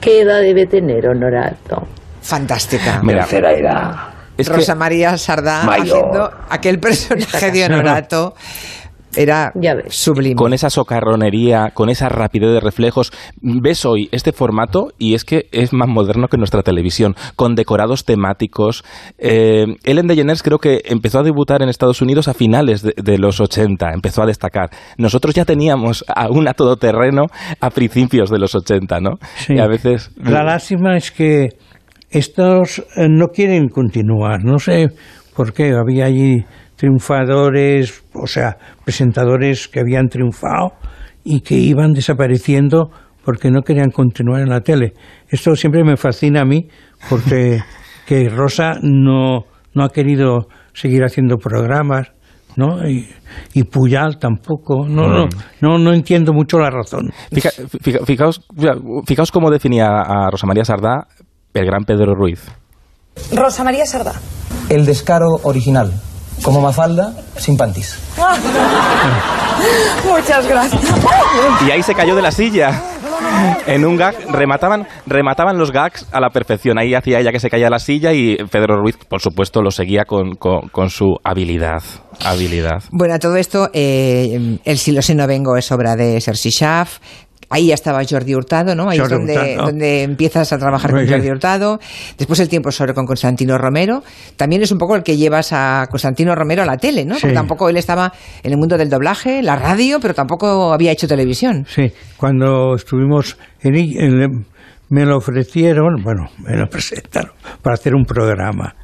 ¿Qué 0.00 0.20
edad 0.22 0.40
debe 0.40 0.66
tener 0.66 1.08
Honorato? 1.08 1.86
Fantástica. 2.22 3.00
Mira, 3.02 3.20
Tercera 3.20 3.52
edad. 3.52 3.94
es 4.36 4.48
que- 4.48 4.56
Rosa 4.56 4.74
María 4.74 5.16
Sardá 5.18 5.62
Mayor. 5.64 5.98
haciendo 5.98 6.30
aquel 6.50 6.78
personaje 6.80 7.50
de 7.50 7.64
Honorato. 7.66 8.34
Era 9.16 9.52
sublime. 9.88 10.34
con 10.34 10.52
esa 10.52 10.70
socarronería, 10.70 11.70
con 11.74 11.88
esa 11.88 12.08
rapidez 12.08 12.52
de 12.52 12.60
reflejos. 12.60 13.12
Ves 13.40 13.84
hoy 13.84 14.08
este 14.12 14.32
formato 14.32 14.88
y 14.98 15.14
es 15.14 15.24
que 15.24 15.46
es 15.52 15.72
más 15.72 15.88
moderno 15.88 16.28
que 16.28 16.36
nuestra 16.36 16.62
televisión, 16.62 17.14
con 17.34 17.54
decorados 17.54 18.04
temáticos. 18.04 18.84
Eh, 19.18 19.66
Ellen 19.84 20.06
DeGeneres 20.06 20.42
creo 20.42 20.58
que 20.58 20.82
empezó 20.84 21.20
a 21.20 21.22
debutar 21.22 21.62
en 21.62 21.68
Estados 21.68 22.02
Unidos 22.02 22.28
a 22.28 22.34
finales 22.34 22.82
de, 22.82 22.94
de 22.96 23.18
los 23.18 23.40
80, 23.40 23.92
empezó 23.92 24.22
a 24.22 24.26
destacar. 24.26 24.70
Nosotros 24.98 25.34
ya 25.34 25.44
teníamos 25.44 26.04
a 26.08 26.28
una 26.28 26.52
todoterreno 26.52 27.26
a 27.60 27.70
principios 27.70 28.30
de 28.30 28.38
los 28.38 28.54
80, 28.54 29.00
¿no? 29.00 29.18
Sí. 29.36 29.54
Y 29.54 29.58
a 29.58 29.66
veces... 29.66 30.10
La 30.22 30.42
lástima 30.42 30.96
es 30.96 31.10
que 31.10 31.48
estos 32.10 32.78
eh, 32.96 33.08
no 33.08 33.28
quieren 33.28 33.68
continuar. 33.68 34.44
No 34.44 34.58
sé 34.58 34.88
por 35.34 35.52
qué. 35.52 35.72
Había 35.72 36.06
allí 36.06 36.44
triunfadores, 36.76 38.04
o 38.14 38.26
sea, 38.26 38.56
presentadores 38.84 39.68
que 39.68 39.80
habían 39.80 40.08
triunfado 40.08 40.72
y 41.24 41.40
que 41.40 41.54
iban 41.54 41.92
desapareciendo 41.92 42.90
porque 43.24 43.50
no 43.50 43.62
querían 43.62 43.90
continuar 43.90 44.40
en 44.42 44.50
la 44.50 44.60
tele. 44.60 44.92
Esto 45.28 45.56
siempre 45.56 45.82
me 45.84 45.96
fascina 45.96 46.42
a 46.42 46.44
mí 46.44 46.68
porque 47.10 47.60
que 48.06 48.28
Rosa 48.28 48.74
no, 48.82 49.40
no 49.74 49.84
ha 49.84 49.88
querido 49.88 50.46
seguir 50.72 51.02
haciendo 51.04 51.36
programas. 51.38 52.08
¿no? 52.56 52.88
Y, 52.88 53.06
y 53.52 53.64
Puyal 53.64 54.18
tampoco. 54.18 54.86
No, 54.88 55.08
no, 55.08 55.26
no, 55.60 55.76
no 55.78 55.92
entiendo 55.92 56.32
mucho 56.32 56.58
la 56.58 56.70
razón. 56.70 57.10
Fija- 57.30 57.50
fija- 57.82 58.02
fijaos, 58.06 58.40
fijaos 59.06 59.30
cómo 59.30 59.50
definía 59.50 59.88
a 59.88 60.30
Rosa 60.30 60.46
María 60.46 60.64
Sardá 60.64 61.06
el 61.52 61.66
gran 61.66 61.84
Pedro 61.84 62.14
Ruiz. 62.14 62.50
Rosa 63.34 63.62
María 63.62 63.84
Sardá. 63.84 64.12
El 64.70 64.86
descaro 64.86 65.26
original. 65.42 65.92
Como 66.42 66.60
Mafalda, 66.60 67.12
sin 67.36 67.56
pantis. 67.56 67.98
Muchas 70.04 70.46
gracias. 70.48 70.82
Y 71.66 71.70
ahí 71.70 71.82
se 71.82 71.94
cayó 71.94 72.14
de 72.14 72.22
la 72.22 72.30
silla. 72.30 72.82
En 73.66 73.84
un 73.84 73.96
gag 73.96 74.14
remataban, 74.30 74.86
remataban 75.06 75.58
los 75.58 75.72
gags 75.72 76.06
a 76.12 76.20
la 76.20 76.30
perfección. 76.30 76.78
Ahí 76.78 76.94
hacía 76.94 77.18
ella 77.20 77.32
que 77.32 77.40
se 77.40 77.50
caía 77.50 77.64
de 77.66 77.70
la 77.70 77.78
silla 77.78 78.12
y 78.12 78.36
Pedro 78.50 78.76
Ruiz, 78.80 78.96
por 79.08 79.20
supuesto, 79.20 79.60
lo 79.62 79.70
seguía 79.70 80.04
con, 80.06 80.34
con- 80.36 80.68
con 80.68 80.90
su 80.90 81.16
habilidad. 81.24 81.82
Habilidad. 82.24 82.82
Bueno, 82.92 83.14
a 83.14 83.18
todo 83.18 83.36
esto, 83.36 83.68
eh, 83.72 84.58
el 84.64 84.78
Si 84.78 84.92
lo 84.92 85.02
sé 85.02 85.14
no 85.14 85.26
vengo 85.26 85.56
es 85.56 85.70
obra 85.72 85.96
de 85.96 86.20
Sergi 86.20 86.50
Schaff. 86.50 86.98
Ahí 87.48 87.68
ya 87.68 87.74
estaba 87.74 88.02
Jordi 88.08 88.34
Hurtado, 88.34 88.74
¿no? 88.74 88.88
Ahí 88.90 88.98
Jordi 88.98 89.12
es 89.14 89.18
donde, 89.18 89.34
Hurtado. 89.34 89.66
donde 89.66 90.02
empiezas 90.02 90.52
a 90.52 90.58
trabajar 90.58 90.90
Muy 90.92 91.00
con 91.02 91.06
bien. 91.06 91.18
Jordi 91.20 91.30
Hurtado. 91.30 91.80
Después 92.18 92.40
El 92.40 92.48
tiempo 92.48 92.72
sobre 92.72 92.92
con 92.92 93.06
Constantino 93.06 93.56
Romero. 93.56 94.02
También 94.36 94.62
es 94.62 94.72
un 94.72 94.78
poco 94.78 94.96
el 94.96 95.02
que 95.04 95.16
llevas 95.16 95.52
a 95.52 95.86
Constantino 95.90 96.34
Romero 96.34 96.62
a 96.62 96.66
la 96.66 96.76
tele, 96.76 97.04
¿no? 97.04 97.14
Porque 97.20 97.34
tampoco 97.34 97.68
él 97.68 97.76
estaba 97.76 98.12
en 98.42 98.50
el 98.52 98.58
mundo 98.58 98.76
del 98.76 98.90
doblaje, 98.90 99.42
la 99.42 99.56
radio, 99.56 100.00
pero 100.00 100.12
tampoco 100.14 100.72
había 100.72 100.90
hecho 100.90 101.06
televisión. 101.06 101.66
Sí, 101.68 101.92
cuando 102.16 102.74
estuvimos 102.74 103.36
en, 103.60 103.74
en- 103.76 104.46
me 104.88 105.04
lo 105.04 105.16
ofrecieron, 105.18 106.02
bueno, 106.02 106.28
me 106.38 106.56
lo 106.56 106.66
presentaron 106.70 107.32
para 107.62 107.74
hacer 107.74 107.94
un 107.94 108.04
programa. 108.04 108.74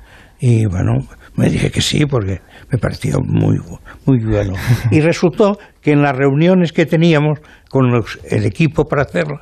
Y 0.40 0.66
bueno, 0.66 1.07
me 1.35 1.49
dije 1.49 1.71
que 1.71 1.81
sí 1.81 2.05
porque 2.07 2.40
me 2.71 2.79
pareció 2.79 3.18
muy, 3.21 3.59
muy 4.05 4.18
bueno. 4.18 4.55
Y 4.90 5.01
resultó 5.01 5.59
que 5.81 5.92
en 5.92 6.03
las 6.03 6.16
reuniones 6.16 6.73
que 6.73 6.87
teníamos 6.87 7.38
con 7.71 7.90
los- 7.90 8.18
el 8.29 8.45
equipo 8.45 8.87
para 8.88 9.03
hacerlo, 9.03 9.40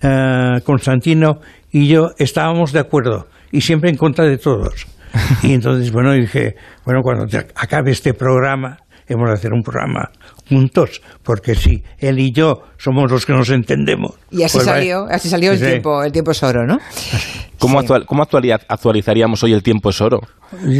eh, 0.00 0.60
Constantino 0.64 1.40
y 1.70 1.88
yo 1.88 2.12
estábamos 2.18 2.72
de 2.72 2.80
acuerdo 2.80 3.28
y 3.50 3.60
siempre 3.62 3.90
en 3.90 3.96
contra 3.96 4.24
de 4.24 4.38
todos. 4.38 4.86
Y 5.42 5.54
entonces, 5.54 5.90
bueno, 5.90 6.12
dije, 6.12 6.54
bueno, 6.84 7.02
cuando 7.02 7.26
te 7.26 7.38
acabe 7.38 7.90
este 7.92 8.12
programa, 8.14 8.78
hemos 9.08 9.26
de 9.28 9.34
hacer 9.34 9.52
un 9.54 9.62
programa 9.62 10.10
juntos, 10.48 11.00
porque 11.22 11.54
sí, 11.54 11.82
él 11.98 12.18
y 12.18 12.30
yo 12.32 12.62
somos 12.76 13.10
los 13.10 13.24
que 13.26 13.32
nos 13.32 13.48
entendemos. 13.50 14.12
Y 14.30 14.42
así 14.42 14.58
Pues 14.58 14.66
salió, 14.66 15.06
así 15.10 15.28
salió 15.30 15.52
el 15.52 15.58
Sí. 15.58 15.64
tiempo, 15.64 16.02
el 16.04 16.12
tiempo 16.12 16.30
es 16.32 16.42
oro, 16.42 16.66
¿no? 16.66 16.78
¿Cómo, 17.58 17.80
actual- 17.80 18.04
cómo 18.06 18.22
actualizaríamos 18.22 19.42
hoy 19.42 19.52
el 19.54 19.62
tiempo 19.62 19.90
es 19.90 20.00
oro? 20.00 20.20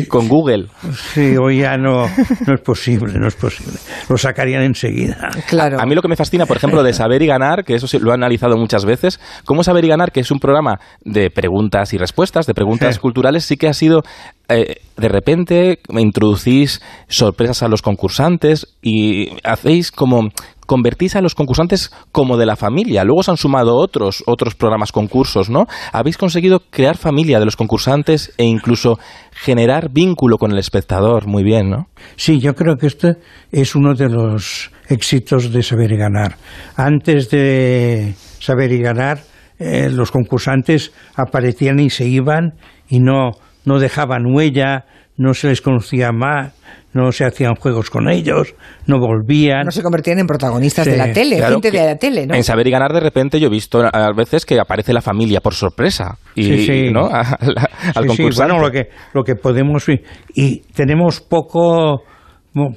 Con 0.08 0.28
Google. 0.28 0.66
Sí, 1.12 1.36
hoy 1.36 1.60
ya 1.60 1.76
no, 1.76 2.06
no 2.46 2.54
es 2.54 2.60
posible, 2.60 3.14
no 3.18 3.28
es 3.28 3.34
posible. 3.36 3.74
Lo 4.08 4.16
sacarían 4.16 4.62
enseguida. 4.62 5.28
Claro. 5.48 5.78
A 5.80 5.84
mí 5.86 5.94
lo 5.94 6.02
que 6.02 6.08
me 6.08 6.16
fascina, 6.16 6.46
por 6.46 6.56
ejemplo, 6.56 6.82
de 6.82 6.92
Saber 6.92 7.20
y 7.22 7.26
Ganar, 7.26 7.64
que 7.64 7.74
eso 7.74 7.86
sí 7.86 7.98
lo 7.98 8.10
he 8.10 8.14
analizado 8.14 8.56
muchas 8.56 8.84
veces, 8.84 9.20
cómo 9.44 9.62
Saber 9.62 9.84
y 9.84 9.88
Ganar, 9.88 10.10
que 10.12 10.20
es 10.20 10.30
un 10.30 10.38
programa 10.38 10.78
de 11.04 11.30
preguntas 11.30 11.92
y 11.92 11.98
respuestas, 11.98 12.46
de 12.46 12.54
preguntas 12.54 12.94
Sí. 12.94 13.00
culturales, 13.00 13.44
sí 13.44 13.56
que 13.56 13.68
ha 13.68 13.74
sido, 13.74 14.02
eh, 14.48 14.76
de 14.96 15.08
repente, 15.08 15.80
introducís 15.90 16.80
sorpresas 17.08 17.62
a 17.62 17.68
los 17.68 17.82
concursantes 17.82 18.66
y 18.82 19.28
hacéis 19.44 19.92
como 19.92 20.30
convertís 20.68 21.16
a 21.16 21.22
los 21.22 21.34
concursantes 21.34 21.90
como 22.12 22.36
de 22.36 22.44
la 22.44 22.54
familia. 22.54 23.02
Luego 23.02 23.22
se 23.22 23.30
han 23.30 23.38
sumado 23.38 23.76
otros, 23.76 24.22
otros 24.26 24.54
programas 24.54 24.92
concursos, 24.92 25.48
¿no? 25.48 25.64
Habéis 25.92 26.18
conseguido 26.18 26.60
crear 26.70 26.98
familia 26.98 27.38
de 27.38 27.46
los 27.46 27.56
concursantes 27.56 28.34
e 28.36 28.44
incluso 28.44 28.98
generar 29.32 29.90
vínculo 29.90 30.36
con 30.36 30.52
el 30.52 30.58
espectador. 30.58 31.26
Muy 31.26 31.42
bien, 31.42 31.70
¿no? 31.70 31.86
Sí, 32.16 32.38
yo 32.38 32.54
creo 32.54 32.76
que 32.76 32.86
este 32.86 33.16
es 33.50 33.74
uno 33.74 33.94
de 33.94 34.10
los 34.10 34.70
éxitos 34.88 35.50
de 35.52 35.62
Saber 35.62 35.92
y 35.92 35.96
Ganar. 35.96 36.36
Antes 36.76 37.30
de 37.30 38.14
Saber 38.38 38.70
y 38.70 38.82
Ganar, 38.82 39.22
eh, 39.58 39.88
los 39.90 40.10
concursantes 40.10 40.92
aparecían 41.16 41.80
y 41.80 41.88
se 41.88 42.06
iban 42.06 42.54
y 42.90 43.00
no, 43.00 43.32
no 43.68 43.78
dejaban 43.78 44.22
huella, 44.26 44.86
no 45.16 45.34
se 45.34 45.48
les 45.48 45.60
conocía 45.60 46.10
más, 46.12 46.54
no 46.94 47.12
se 47.12 47.24
hacían 47.24 47.54
juegos 47.56 47.90
con 47.90 48.08
ellos, 48.08 48.54
no 48.86 48.98
volvían. 48.98 49.64
No 49.64 49.70
se 49.70 49.82
convertían 49.82 50.18
en 50.20 50.26
protagonistas 50.26 50.84
Sí. 50.86 50.92
de 50.92 50.96
la 50.96 51.12
tele, 51.12 51.36
Claro 51.36 51.54
gente 51.60 51.70
de 51.70 51.84
la 51.86 51.96
tele, 51.96 52.26
¿no? 52.26 52.34
En 52.34 52.42
Saber 52.44 52.66
y 52.66 52.70
Ganar, 52.70 52.92
de 52.92 53.00
repente, 53.00 53.38
yo 53.38 53.48
he 53.48 53.50
visto 53.50 53.80
a 53.84 54.12
veces 54.16 54.46
que 54.46 54.58
aparece 54.58 54.92
la 54.92 55.00
familia 55.02 55.40
por 55.40 55.54
sorpresa. 55.54 56.16
Y, 56.34 56.44
Sí, 56.44 56.66
sí. 56.66 56.90
¿no? 56.92 57.06
A- 57.12 57.20
al 57.20 57.28
Sí, 57.38 58.00
sí, 58.00 58.06
concursante. 58.06 58.52
bueno, 58.52 58.66
lo 58.66 58.70
que, 58.72 58.88
lo 59.12 59.22
que 59.24 59.34
podemos... 59.34 59.86
Y 60.34 60.60
tenemos 60.74 61.20
poco, 61.20 62.02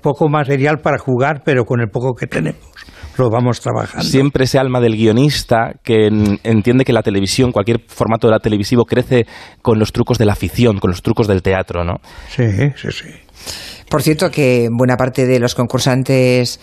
poco 0.01 0.27
material 0.29 0.79
para 0.79 0.97
jugar, 0.97 1.41
pero 1.45 1.63
con 1.63 1.79
el 1.79 1.89
poco 1.89 2.13
que 2.13 2.27
tenemos 2.27 2.59
lo 3.17 3.29
vamos 3.29 3.59
trabajando. 3.61 4.03
Siempre 4.07 4.45
ese 4.45 4.57
alma 4.59 4.79
del 4.79 4.95
guionista 4.95 5.73
que 5.83 6.07
en- 6.07 6.39
entiende 6.43 6.85
que 6.85 6.93
la 6.93 7.03
televisión, 7.03 7.51
cualquier 7.51 7.81
formato 7.87 8.27
de 8.27 8.31
la 8.31 8.39
televisivo, 8.39 8.85
crece 8.85 9.25
con 9.61 9.79
los 9.79 9.91
trucos 9.91 10.17
de 10.17 10.25
la 10.25 10.35
ficción, 10.35 10.79
con 10.79 10.91
los 10.91 11.01
trucos 11.01 11.27
del 11.27 11.41
teatro, 11.41 11.83
¿no? 11.83 11.95
Sí, 12.29 12.43
sí, 12.75 12.87
sí. 12.91 13.09
Por 13.89 14.01
cierto, 14.01 14.29
que 14.31 14.67
buena 14.71 14.95
parte 14.97 15.25
de 15.25 15.39
los 15.39 15.53
concursantes 15.55 16.59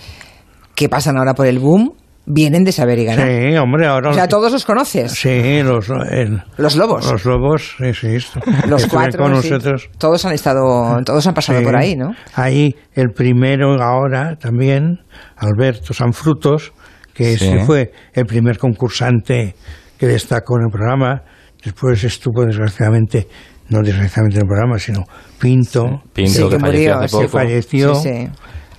que 0.75 0.89
pasan 0.89 1.19
ahora 1.19 1.35
por 1.35 1.47
el 1.47 1.59
boom 1.59 1.93
vienen 2.31 2.63
de 2.65 2.73
saber 2.73 2.99
y 2.99 3.05
ganar. 3.07 3.27
Sí, 3.27 3.57
hombre, 3.57 3.87
ahora... 3.87 4.11
O 4.11 4.13
sea, 4.13 4.29
todos 4.29 4.53
los 4.53 4.65
conoces. 4.65 5.13
Sí, 5.13 5.63
los, 5.63 5.89
el- 6.11 6.43
Los 6.59 6.77
lobos. 6.77 7.11
Los 7.11 7.25
lobos, 7.25 7.75
sí, 7.79 7.95
sí. 7.95 8.07
esto. 8.17 8.41
Los 8.69 8.87
cuatro. 8.87 9.23
con 9.25 9.41
sí. 9.43 9.51
nosotros. 9.51 9.89
Todos 9.99 10.25
han 10.27 10.33
estado, 10.35 10.99
todos 11.05 11.27
han 11.27 11.35
pasado 11.35 11.59
Sí. 11.61 11.65
por 11.65 11.75
ahí, 11.77 11.97
¿no? 11.97 12.13
Ahí 12.35 12.75
el 12.95 13.11
primero 13.11 13.83
ahora 13.83 14.37
también, 14.37 14.99
Alberto 15.37 15.95
Sanfrutos, 15.95 16.73
que 17.15 17.37
Sí. 17.37 17.47
ese 17.47 17.65
fue 17.65 17.93
el 18.13 18.27
primer 18.27 18.59
concursante 18.59 19.55
que 19.99 20.07
destacó 20.07 20.57
en 20.59 20.67
el 20.67 20.71
programa. 20.71 21.23
Después 21.65 22.05
estuvo, 22.05 22.45
desgraciadamente, 22.45 23.27
no 23.71 23.81
desgraciadamente 23.83 24.37
en 24.39 24.43
el 24.43 24.49
programa, 24.49 24.79
sino 24.79 25.05
Pinto, 25.41 26.03
Pinto, 26.13 26.31
Sí, 26.33 26.43
que, 26.45 26.49
que 26.51 26.59
falleció 26.61 26.95
murió, 26.95 26.99
hace 26.99 27.17
sí. 27.17 27.23
que 27.23 27.29
falleció, 27.29 27.95
Sí, 27.97 28.09
sí. 28.09 28.29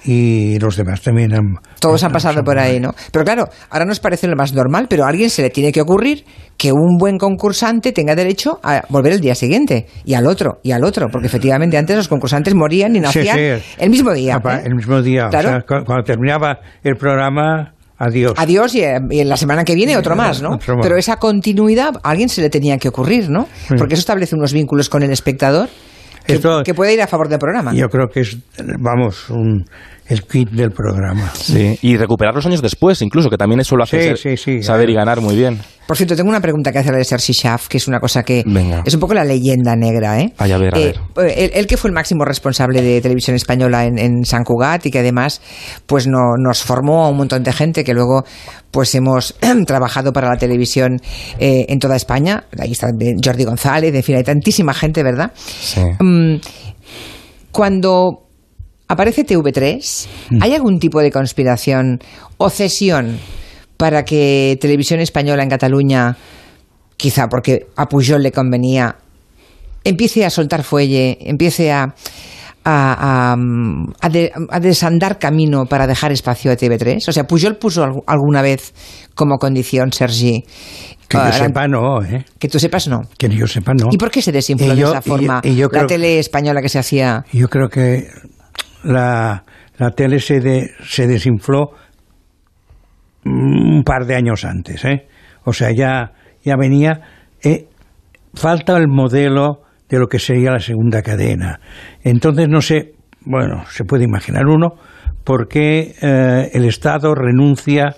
Y 0.05 0.57
los 0.59 0.75
demás 0.75 1.01
también 1.01 1.33
han... 1.33 1.55
Todos 1.79 2.03
han 2.03 2.11
pasado 2.11 2.43
por 2.43 2.57
ahí, 2.57 2.79
¿no? 2.79 2.93
Pero 3.11 3.25
claro, 3.25 3.49
ahora 3.69 3.85
nos 3.85 3.99
parece 3.99 4.27
lo 4.27 4.35
más 4.35 4.53
normal, 4.53 4.87
pero 4.89 5.05
a 5.05 5.09
alguien 5.09 5.29
se 5.29 5.41
le 5.41 5.49
tiene 5.49 5.71
que 5.71 5.81
ocurrir 5.81 6.23
que 6.57 6.71
un 6.71 6.97
buen 6.97 7.17
concursante 7.17 7.91
tenga 7.91 8.15
derecho 8.15 8.59
a 8.63 8.83
volver 8.89 9.13
el 9.13 9.19
día 9.21 9.35
siguiente, 9.35 9.87
y 10.05 10.13
al 10.13 10.27
otro, 10.27 10.59
y 10.63 10.71
al 10.71 10.83
otro, 10.83 11.07
porque 11.11 11.27
efectivamente 11.27 11.77
antes 11.77 11.95
los 11.95 12.07
concursantes 12.07 12.53
morían 12.55 12.95
y 12.95 12.99
nacían 12.99 13.37
sí. 13.37 13.73
el 13.77 13.89
mismo 13.89 14.13
día. 14.13 14.41
¿eh? 14.43 14.61
El 14.65 14.75
mismo 14.75 15.01
día. 15.01 15.27
o 15.27 15.29
Claro. 15.29 15.49
sea, 15.49 15.61
cuando 15.85 16.03
terminaba 16.03 16.59
el 16.83 16.95
programa, 16.95 17.73
adiós. 17.97 18.33
Adiós 18.37 18.75
y, 18.75 18.83
eh, 18.83 18.99
y 19.09 19.19
en 19.19 19.29
la 19.29 19.37
semana 19.37 19.63
que 19.63 19.75
viene 19.75 19.95
otro 19.97 20.15
más, 20.15 20.41
¿no? 20.41 20.57
Pero 20.81 20.97
esa 20.97 21.17
continuidad 21.17 21.95
a 22.03 22.09
alguien 22.09 22.29
se 22.29 22.41
le 22.41 22.49
tenía 22.49 22.77
que 22.77 22.89
ocurrir, 22.89 23.29
¿no? 23.29 23.47
Porque 23.77 23.93
eso 23.93 24.01
establece 24.01 24.35
unos 24.35 24.53
vínculos 24.53 24.89
con 24.89 25.03
el 25.03 25.11
espectador 25.11 25.69
que, 26.29 26.35
Esto- 26.35 26.63
que 26.63 26.73
puede 26.73 26.93
ir 26.93 27.01
a 27.01 27.07
favor 27.07 27.27
del 27.27 27.39
programa. 27.39 27.73
Yo 27.73 27.89
creo 27.89 28.07
que 28.09 28.21
es, 28.21 28.37
vamos, 28.79 29.29
un, 29.29 29.65
el 30.09 30.23
kit 30.23 30.49
del 30.49 30.71
programa. 30.71 31.31
Sí, 31.35 31.77
y 31.81 31.95
recuperar 31.97 32.33
los 32.35 32.45
años 32.45 32.61
después, 32.61 33.01
incluso, 33.01 33.29
que 33.29 33.37
también 33.37 33.59
eso 33.61 33.75
lo 33.75 33.83
hace 33.83 34.01
Sí, 34.01 34.07
ser- 34.07 34.17
sí, 34.17 34.37
sí. 34.37 34.63
saber 34.63 34.89
y 34.89 34.93
ganar 34.95 35.21
muy 35.21 35.35
bien. 35.35 35.59
Por 35.87 35.97
cierto, 35.97 36.15
tengo 36.15 36.29
una 36.29 36.41
pregunta 36.41 36.71
que 36.71 36.77
hacerle 36.79 37.01
a 37.01 37.03
Sergi 37.03 37.33
Schaff, 37.33 37.67
que 37.67 37.77
es 37.77 37.87
una 37.87 37.99
cosa 37.99 38.21
que 38.21 38.43
Venga. 38.45 38.83
es 38.85 38.93
un 38.93 38.99
poco 38.99 39.15
la 39.15 39.23
leyenda 39.23 39.75
negra, 39.75 40.19
¿eh? 40.19 40.33
Ay, 40.37 40.51
a 40.51 40.57
ver, 40.59 40.75
a 40.75 40.79
Eh, 40.79 40.93
Él, 41.35 41.51
él 41.53 41.65
que 41.67 41.77
fue 41.77 41.89
el 41.89 41.95
máximo 41.95 42.25
responsable 42.25 42.81
de 42.83 43.01
televisión 43.01 43.35
española 43.35 43.85
en, 43.85 43.97
en 43.97 44.23
San 44.23 44.43
Cugat 44.43 44.85
y 44.85 44.91
que 44.91 44.99
además 44.99 45.41
pues 45.87 46.05
no, 46.05 46.35
nos 46.37 46.61
formó 46.61 47.05
a 47.05 47.09
un 47.09 47.17
montón 47.17 47.41
de 47.43 47.51
gente 47.53 47.83
que 47.83 47.93
luego 47.95 48.23
pues 48.69 48.93
hemos 48.93 49.35
trabajado 49.65 50.13
para 50.13 50.29
la 50.29 50.37
televisión 50.37 50.97
eh, 51.39 51.65
en 51.69 51.79
toda 51.79 51.95
España. 51.95 52.43
Ahí 52.59 52.71
está 52.73 52.89
eh, 52.89 53.15
Jordi 53.23 53.45
González, 53.45 53.93
en 53.95 54.03
fin, 54.03 54.15
hay 54.17 54.23
tantísima 54.23 54.75
gente, 54.75 55.01
¿verdad? 55.01 55.31
Sí. 55.35 55.81
Mm, 55.99 56.35
cuando 57.51 58.28
aparece 58.89 59.23
TV3, 59.25 60.07
Mm. 60.31 60.43
¿hay 60.43 60.53
algún 60.55 60.79
tipo 60.79 60.99
de 61.01 61.11
conspiración 61.11 61.99
o 62.37 62.49
cesión 62.49 63.17
para 63.77 64.03
que 64.03 64.57
Televisión 64.59 64.99
Española 64.99 65.41
en 65.43 65.49
Cataluña, 65.49 66.17
quizá 66.97 67.29
porque 67.29 67.67
a 67.77 67.87
Pujol 67.87 68.21
le 68.21 68.31
convenía, 68.33 68.97
empiece 69.85 70.25
a 70.25 70.29
soltar 70.29 70.63
fuelle, 70.63 71.17
empiece 71.21 71.71
a, 71.71 71.83
a, 72.65 73.33
a- 73.33 73.37
a 74.01 74.09
de- 74.09 74.31
a 74.49 74.59
desandar 74.59 75.17
camino 75.17 75.65
para 75.65 75.87
dejar 75.87 76.11
espacio 76.11 76.51
a 76.51 76.55
TV3? 76.57 77.07
O 77.07 77.11
sea, 77.13 77.25
Pujol 77.25 77.55
puso 77.55 77.85
algu- 77.85 78.03
alguna 78.05 78.41
vez 78.41 78.73
como 79.15 79.37
condición, 79.37 79.93
Sergi. 79.93 80.43
Que 81.07 81.17
yo 81.17 81.23
ah, 81.23 81.31
sepa, 81.31 81.67
no, 81.67 82.03
¿eh? 82.03 82.25
Que 82.37 82.47
tú 82.49 82.59
sepas, 82.59 82.87
no. 82.87 83.01
Que 83.17 83.29
yo 83.29 83.47
sepa, 83.47 83.73
no. 83.73 83.87
¿Y 83.91 83.97
por 83.97 84.11
qué 84.11 84.21
se 84.21 84.31
desinfló 84.31 84.75
de 84.75 84.81
esa 84.81 84.91
y 84.91 84.93
yo- 84.95 85.01
forma 85.01 85.41
y 85.43 85.55
yo 85.55 85.65
la 85.67 85.69
creo- 85.69 85.87
tele 85.87 86.19
española 86.19 86.61
que 86.61 86.69
se 86.69 86.77
hacía? 86.79 87.25
Yo 87.31 87.47
creo 87.49 87.69
que 87.69 88.07
la, 88.83 89.43
la 89.77 89.91
tele 89.91 90.19
se, 90.19 90.39
de- 90.39 90.71
se 90.83 91.07
desinfló 91.07 91.71
un 93.25 93.83
par 93.83 94.05
de 94.05 94.15
años 94.15 94.45
antes, 94.45 94.83
¿eh? 94.85 95.07
O 95.43 95.53
sea, 95.53 95.71
ya, 95.71 96.11
ya 96.43 96.55
venía... 96.57 97.01
eh, 97.43 97.65
falta 98.35 98.77
el 98.77 98.87
modelo 98.87 99.63
de 99.89 99.97
lo 99.97 100.07
que 100.07 100.19
sería 100.19 100.51
la 100.51 100.59
segunda 100.59 101.01
cadena. 101.01 101.59
Entonces, 102.03 102.47
no 102.47 102.61
sé, 102.61 102.93
bueno, 103.21 103.63
se 103.69 103.85
puede 103.85 104.03
imaginar 104.03 104.45
uno, 104.45 104.75
por 105.23 105.47
qué 105.47 105.95
eh, 105.99 106.49
el 106.53 106.65
Estado 106.65 107.15
renuncia 107.15 107.95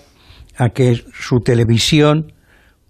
a 0.56 0.70
que 0.70 0.94
su 1.12 1.40
televisión 1.40 2.32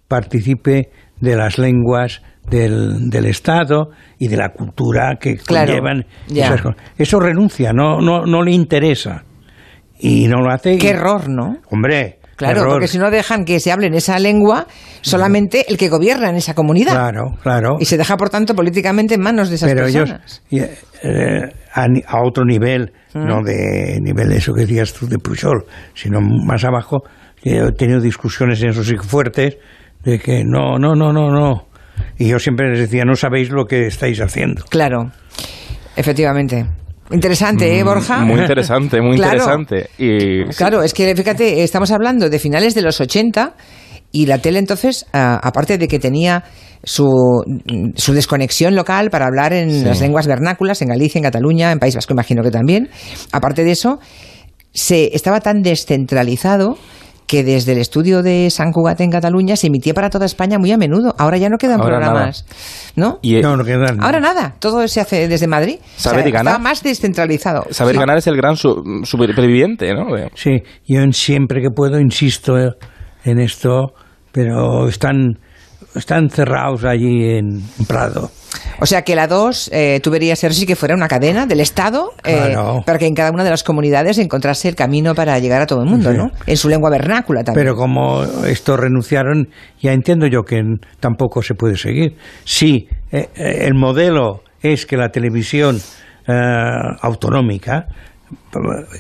participe 0.07 0.91
de 1.21 1.37
las 1.37 1.59
lenguas 1.59 2.23
del, 2.49 3.09
del 3.11 3.27
Estado 3.27 3.91
y 4.19 4.29
de 4.29 4.37
la 4.37 4.51
cultura 4.51 5.17
que 5.21 5.37
Claro, 5.37 5.73
conllevan 5.73 6.07
ya. 6.29 6.47
esas 6.47 6.63
cosas. 6.63 6.77
Eso 6.99 7.19
renuncia, 7.21 7.73
no, 7.73 8.01
no, 8.01 8.25
no 8.27 8.43
le 8.43 8.53
interesa. 8.53 9.25
Y 9.99 10.27
no 10.27 10.41
lo 10.43 10.51
hace. 10.51 10.79
Qué 10.79 10.89
y- 10.89 10.91
error, 10.91 11.29
¿no? 11.29 11.59
Hombre, 11.71 12.19
Claro, 12.35 12.61
error. 12.63 12.73
porque 12.73 12.89
si 12.89 12.99
no 12.99 13.11
dejan 13.11 13.45
que 13.45 13.61
se 13.61 13.71
hable 13.71 13.87
en 13.87 13.95
esa 13.95 14.19
lengua 14.19 14.67
solamente 15.01 15.67
el 15.71 15.77
que 15.77 15.89
gobierna 15.89 16.29
en 16.31 16.37
esa 16.37 16.55
comunidad. 16.55 16.93
Claro, 16.93 17.37
claro. 17.43 17.77
Y 17.79 17.85
se 17.85 17.97
deja, 17.97 18.17
por 18.17 18.29
tanto, 18.31 18.55
políticamente 18.57 19.15
en 19.15 19.21
manos 19.21 19.49
de 19.49 19.55
esas 19.57 19.71
pero 19.71 19.85
personas. 19.85 20.43
y, 20.51 20.59
eh, 20.59 21.53
a, 21.75 22.23
otro 22.25 22.45
nivel, 22.45 22.93
Mm. 23.15 23.27
no 23.27 23.43
de 23.45 23.99
nivel 24.01 24.31
de 24.31 24.39
eso 24.39 24.55
que 24.55 24.63
decías 24.63 24.93
tú 24.93 25.07
de 25.07 25.19
Pujol, 25.19 25.67
sino 25.95 26.21
más 26.21 26.65
abajo, 26.65 27.03
que 27.41 27.59
he 27.59 27.73
tenido 27.73 28.01
discusiones 28.01 28.61
en 28.63 28.71
esos 28.71 28.93
fuertes 29.07 29.59
de 30.03 30.19
que 30.19 30.43
no, 30.45 30.79
no, 30.79 30.95
no, 30.95 31.13
no, 31.13 31.31
no. 31.31 31.67
Y 32.19 32.29
yo 32.29 32.39
siempre 32.39 32.71
les 32.71 32.79
decía, 32.81 33.05
no 33.05 33.15
sabéis 33.17 33.51
lo 33.51 33.65
que 33.67 33.87
estáis 33.87 34.21
haciendo. 34.21 34.65
Claro, 34.69 35.11
efectivamente. 35.97 36.67
Interesante, 37.11 37.79
¿eh, 37.79 37.83
Borja? 37.85 38.21
Mm, 38.21 38.27
Muy 38.29 38.41
interesante, 38.43 39.01
muy 39.01 39.17
Claro. 39.17 39.33
interesante. 39.35 39.91
Y 39.99 40.45
Claro, 40.55 40.83
es 40.83 40.95
que 40.95 41.15
fíjate, 41.15 41.63
estamos 41.63 41.91
hablando 41.91 42.31
de 42.31 42.39
finales 42.39 42.75
de 42.75 42.83
los 42.83 43.01
80 43.01 43.55
y 44.13 44.27
la 44.27 44.39
tele 44.39 44.59
entonces, 44.59 45.07
ah, 45.13 45.39
aparte 45.43 45.79
de 45.79 45.89
que 45.89 45.99
tenía 45.99 46.45
su, 46.85 47.11
su 47.97 48.13
desconexión 48.13 48.75
local 48.75 49.11
para 49.11 49.27
hablar 49.27 49.53
en 49.53 49.71
Sí. 49.71 49.85
las 49.85 50.01
lenguas 50.01 50.27
vernáculas, 50.27 50.83
en 50.83 50.89
Galicia, 50.89 51.19
en 51.19 51.25
Cataluña, 51.25 51.71
en 51.73 51.79
País 51.79 51.95
Vasco 51.95 52.13
imagino 52.13 52.43
que 52.43 52.51
también, 52.51 52.89
aparte 53.33 53.63
de 53.65 53.73
eso, 53.73 54.01
se 54.73 55.15
estaba 55.15 55.41
tan 55.41 55.63
descentralizado 55.63 56.77
que 57.33 57.43
desde 57.45 57.73
el 57.73 57.79
estudio 57.79 58.23
de 58.23 58.51
San 58.51 58.73
Cugat 58.73 59.01
en 59.01 59.11
Cataluña 59.11 59.57
se 59.57 59.69
emitía 59.69 59.95
para 59.95 60.11
toda 60.11 60.27
España 60.27 60.59
muy 60.59 60.71
a 60.71 60.77
menudo. 60.77 61.15
Ahora 61.17 61.39
ya 61.39 61.49
no 61.49 61.57
quedan 61.57 61.81
Ahora 61.81 61.99
programas, 61.99 62.45
¿no? 62.95 63.21
Y, 63.23 63.37
eh, 63.37 63.41
No, 63.41 63.57
no 63.57 63.65
quedan. 63.65 64.03
Ahora 64.03 64.21
nada, 64.21 64.57
todo 64.59 64.87
se 64.87 65.01
hace 65.01 65.29
desde 65.29 65.47
Madrid. 65.47 65.77
Saber 65.97 66.29
y 66.29 66.31
ganar. 66.31 66.53
Está 66.53 66.63
más 66.63 66.83
descentralizado. 66.83 67.65
saber 67.71 67.95
Sí. 67.95 68.01
ganar 68.01 68.19
es 68.19 68.27
el 68.27 68.37
gran 68.37 68.57
su- 68.57 69.01
superviviente, 69.05 69.95
¿no? 69.95 70.15
Eh, 70.15 70.29
Sí, 70.35 70.63
yo 70.87 71.01
siempre 71.13 71.63
que 71.63 71.71
puedo 71.71 71.99
insisto 71.99 72.59
en 73.25 73.41
esto, 73.41 73.95
pero 74.31 74.87
están, 74.89 75.39
están 75.95 76.31
cerrados 76.31 76.85
allí 76.85 77.37
en 77.37 77.63
Prado. 77.87 78.31
O 78.81 78.87
sea 78.87 79.03
que 79.03 79.15
la 79.15 79.27
2, 79.27 79.71
eh, 79.73 80.01
tú 80.03 80.11
verías, 80.11 80.39
Sergi, 80.39 80.67
que 80.67 80.77
fuera 80.77 80.95
una 80.95 81.09
cadena 81.09 81.47
del 81.47 81.61
Estado 81.61 82.13
eh, 82.25 82.35
Claro. 82.53 82.83
para 82.85 82.99
que 82.99 83.07
en 83.07 83.15
cada 83.15 83.31
una 83.31 83.45
de 83.45 83.51
las 83.51 83.63
comunidades 83.63 84.19
encontrase 84.19 84.69
el 84.69 84.75
camino 84.75 85.15
para 85.15 85.39
llegar 85.39 85.63
a 85.63 85.67
todo 85.67 85.83
el 85.83 85.89
mundo, 85.89 86.11
Sí. 86.11 86.17
¿no? 86.19 86.31
En 86.47 86.57
su 86.57 86.69
lengua 86.69 86.91
vernácula 86.91 87.45
también. 87.45 87.65
Pero 87.65 87.77
como 87.77 88.25
estos 88.47 88.79
renunciaron, 88.79 89.49
ya 89.81 89.93
entiendo 89.93 90.27
yo 90.27 90.43
que 90.43 90.61
tampoco 91.01 91.43
se 91.43 91.55
puede 91.55 91.77
seguir. 91.77 92.17
Si 92.45 92.89
eh, 93.11 93.29
eh, 93.37 93.59
el 93.67 93.75
modelo 93.75 94.43
es 94.61 94.87
que 94.87 94.97
la 94.97 95.11
televisión 95.11 95.81
eh, 96.27 96.33
autonómica 97.01 97.87
eh, 98.33 98.59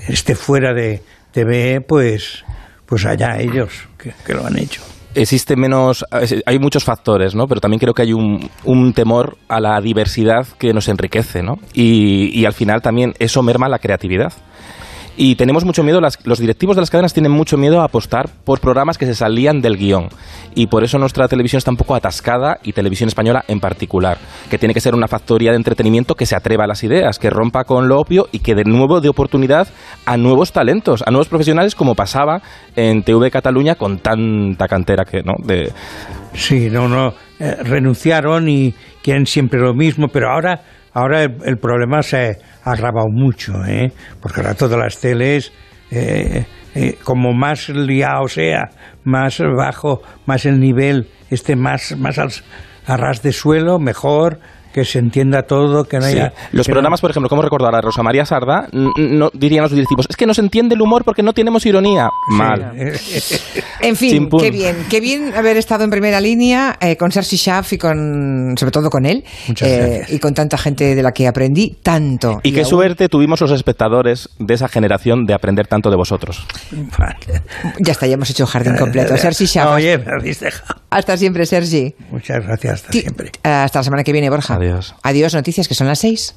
esté 0.09 0.35
fuera 0.35 0.72
de 0.74 1.02
TVE, 1.33 1.81
pues, 1.81 2.44
pues 2.87 3.05
allá 3.07 3.38
ellos 3.38 3.88
que, 3.98 4.12
que 4.24 4.35
lo 4.35 4.46
han 4.46 4.59
hecho. 4.59 4.83
Existe 5.14 5.57
menos, 5.57 6.05
hay 6.46 6.59
muchos 6.59 6.85
factores, 6.85 7.35
¿no? 7.35 7.46
Pero 7.46 7.61
también 7.61 7.81
creo 7.81 7.94
que 7.94 8.03
hay 8.03 8.12
un, 8.12 8.48
un 8.64 8.92
temor 8.92 9.37
a 9.48 9.61
la 9.61 9.81
diversidad 9.81 10.46
que 10.59 10.72
nos 10.72 10.88
enriquece, 10.88 11.42
¿no? 11.42 11.55
Y, 11.75 12.38
y 12.38 12.44
al 12.44 12.53
final 12.53 12.83
también 12.83 13.14
eso 13.18 13.42
merma 13.42 13.68
la 13.68 13.79
creatividad. 13.79 14.33
Y 15.16 15.37
tenemos 15.37 15.64
mucho 15.64 15.83
miedo, 15.83 16.01
las- 16.01 16.18
los 16.27 16.38
directivos 16.38 16.75
de 16.77 16.81
las 16.83 16.90
cadenas 16.90 17.12
tienen 17.12 17.33
mucho 17.33 17.59
miedo 17.59 17.81
a 17.81 17.85
apostar 17.85 18.31
por 18.44 18.61
programas 18.61 18.96
que 18.96 19.05
se 19.07 19.14
salían 19.14 19.61
del 19.61 19.77
guion. 19.77 20.09
Y 20.55 20.68
por 20.68 20.85
eso 20.85 20.98
nuestra 20.98 21.29
televisión 21.29 21.59
está 21.59 21.70
un 21.70 21.77
poco 21.77 21.94
atascada, 21.94 22.59
y 22.62 22.72
televisión 22.72 23.09
española 23.09 23.44
en 23.46 23.61
particular, 23.61 24.16
que 24.51 24.59
tiene 24.59 24.72
que 24.75 24.81
ser 24.81 24.94
una 24.94 25.09
factoría 25.09 25.51
de 25.51 25.57
entretenimiento 25.57 26.14
que 26.14 26.25
se 26.27 26.35
atreva 26.35 26.64
a 26.64 26.66
las 26.66 26.83
ideas, 26.83 27.18
que 27.18 27.29
rompa 27.31 27.64
con 27.64 27.88
lo 27.88 27.98
obvio 28.01 28.27
y 28.33 28.38
que 28.38 28.55
de 28.55 28.64
nuevo 28.64 29.01
dé 29.01 29.09
oportunidad 29.11 29.68
a 30.07 30.16
nuevos 30.16 30.53
talentos, 30.53 31.03
a 31.07 31.11
nuevos 31.11 31.29
profesionales, 31.29 31.75
como 31.75 31.94
pasaba 31.94 32.40
en 32.75 33.03
TV 33.03 33.31
Cataluña 33.31 33.75
con 33.75 33.98
tanta 33.98 34.66
cantera 34.66 35.05
que, 35.05 35.22
¿no? 35.22 35.35
De, 35.44 35.72
Sí, 36.35 36.68
no, 36.70 36.88
no. 36.88 37.12
eh, 37.38 37.57
renunciaron 37.62 38.48
y 38.48 38.75
quieren 39.03 39.27
siempre 39.27 39.61
lo 39.61 39.75
mismo, 39.75 40.09
pero 40.09 40.31
ahora, 40.31 40.61
ahora 40.94 41.24
el, 41.24 41.37
el 41.44 41.59
problema 41.59 42.02
se 42.02 42.38
ha 42.64 42.70
agravado 42.70 43.09
mucho, 43.09 43.64
¿eh? 43.64 43.92
Porque 44.20 44.40
ahora 44.40 44.55
todas 44.55 44.78
las 44.78 44.98
teles, 44.98 45.52
eh, 45.90 46.46
eh, 46.74 46.98
como 47.05 47.33
más 47.33 47.68
liado 47.68 48.28
sea, 48.28 48.70
más 49.05 49.38
bajo, 49.57 50.02
más 50.26 50.46
el 50.46 50.59
nivel 50.59 51.09
esté 51.31 51.57
más, 51.57 51.96
más 51.98 52.18
al, 52.18 52.31
a 52.87 52.96
ras 52.96 53.22
de 53.22 53.33
suelo, 53.33 53.78
mejor, 53.78 54.38
que 54.72 54.85
se 54.85 54.98
entienda 54.98 55.42
todo, 55.42 55.85
que 55.85 55.98
no 55.98 56.02
Sí. 56.06 56.12
haya... 56.12 56.32
Los 56.52 56.66
que 56.66 56.72
no- 56.72 56.76
programas, 56.76 57.00
por 57.00 57.11
ejemplo, 57.11 57.28
como 57.28 57.42
recordar 57.42 57.74
a 57.74 57.80
Rosa 57.80 58.02
María 58.02 58.24
Sarda, 58.24 58.68
no, 58.72 59.30
dirían 59.35 59.62
los 59.62 59.72
directivos, 59.72 60.06
es 60.08 60.16
que 60.16 60.26
no 60.26 60.35
se 60.35 60.40
entiende 60.40 60.74
el 60.74 60.80
humor 60.82 61.04
porque 61.04 61.22
no 61.22 61.32
tenemos 61.32 61.64
ironía. 61.66 62.08
Mal. 62.30 62.72
En 63.80 63.96
fin, 63.96 64.28
qué 64.38 64.50
bien, 64.52 64.76
qué 64.88 65.00
bien 65.00 65.35
haber 65.35 65.56
estado 65.56 65.82
en 65.82 65.90
primera 65.90 66.20
línea 66.20 66.76
eh, 66.80 66.96
con 66.96 67.11
Sergi 67.11 67.37
Schaff 67.37 67.72
y 67.72 67.78
con, 67.78 68.54
sobre 68.56 68.70
todo 68.70 68.90
con 68.90 69.04
él, 69.06 69.24
Muchas 69.48 69.68
eh, 69.68 69.76
gracias. 69.78 70.11
y 70.12 70.18
con 70.20 70.35
tanta 70.35 70.56
gente 70.56 70.94
de 70.94 71.02
la 71.02 71.11
que 71.11 71.26
aprendí 71.26 71.78
tanto. 71.82 72.38
Y 72.44 72.52
qué 72.52 72.61
aún- 72.61 72.68
suerte 72.70 73.08
tuvimos 73.08 73.40
los 73.40 73.50
espectadores 73.50 74.28
de 74.38 74.54
esa 74.54 74.68
generación 74.68 75.24
de 75.26 75.35
aprender 75.35 75.66
tanto 75.66 75.90
de 75.90 75.96
vosotros. 75.96 76.46
Ya 77.80 77.92
está, 77.92 78.06
ya 78.06 78.14
hemos 78.14 78.30
hecho 78.30 78.46
jardín 78.46 78.76
completo. 78.76 79.16
Sergi 79.16 79.46
Schaff. 79.46 79.68
Oye, 79.74 79.98
me 79.98 80.12
habéis 80.18 80.40
dejado. 80.40 80.80
Hasta 80.90 81.16
siempre, 81.16 81.46
Sergi. 81.46 81.94
Muchas 82.11 82.44
gracias, 82.44 82.74
hasta 82.74 82.92
siempre. 82.92 83.32
Hasta 83.42 83.78
la 83.80 83.82
semana 83.82 84.04
que 84.04 84.12
viene, 84.12 84.30
Borja. 84.30 84.54
Adiós. 85.03 85.35
Noticias 85.35 85.68
que 85.68 85.75
son 85.75 85.87
las 85.88 85.98
seis. 85.98 86.35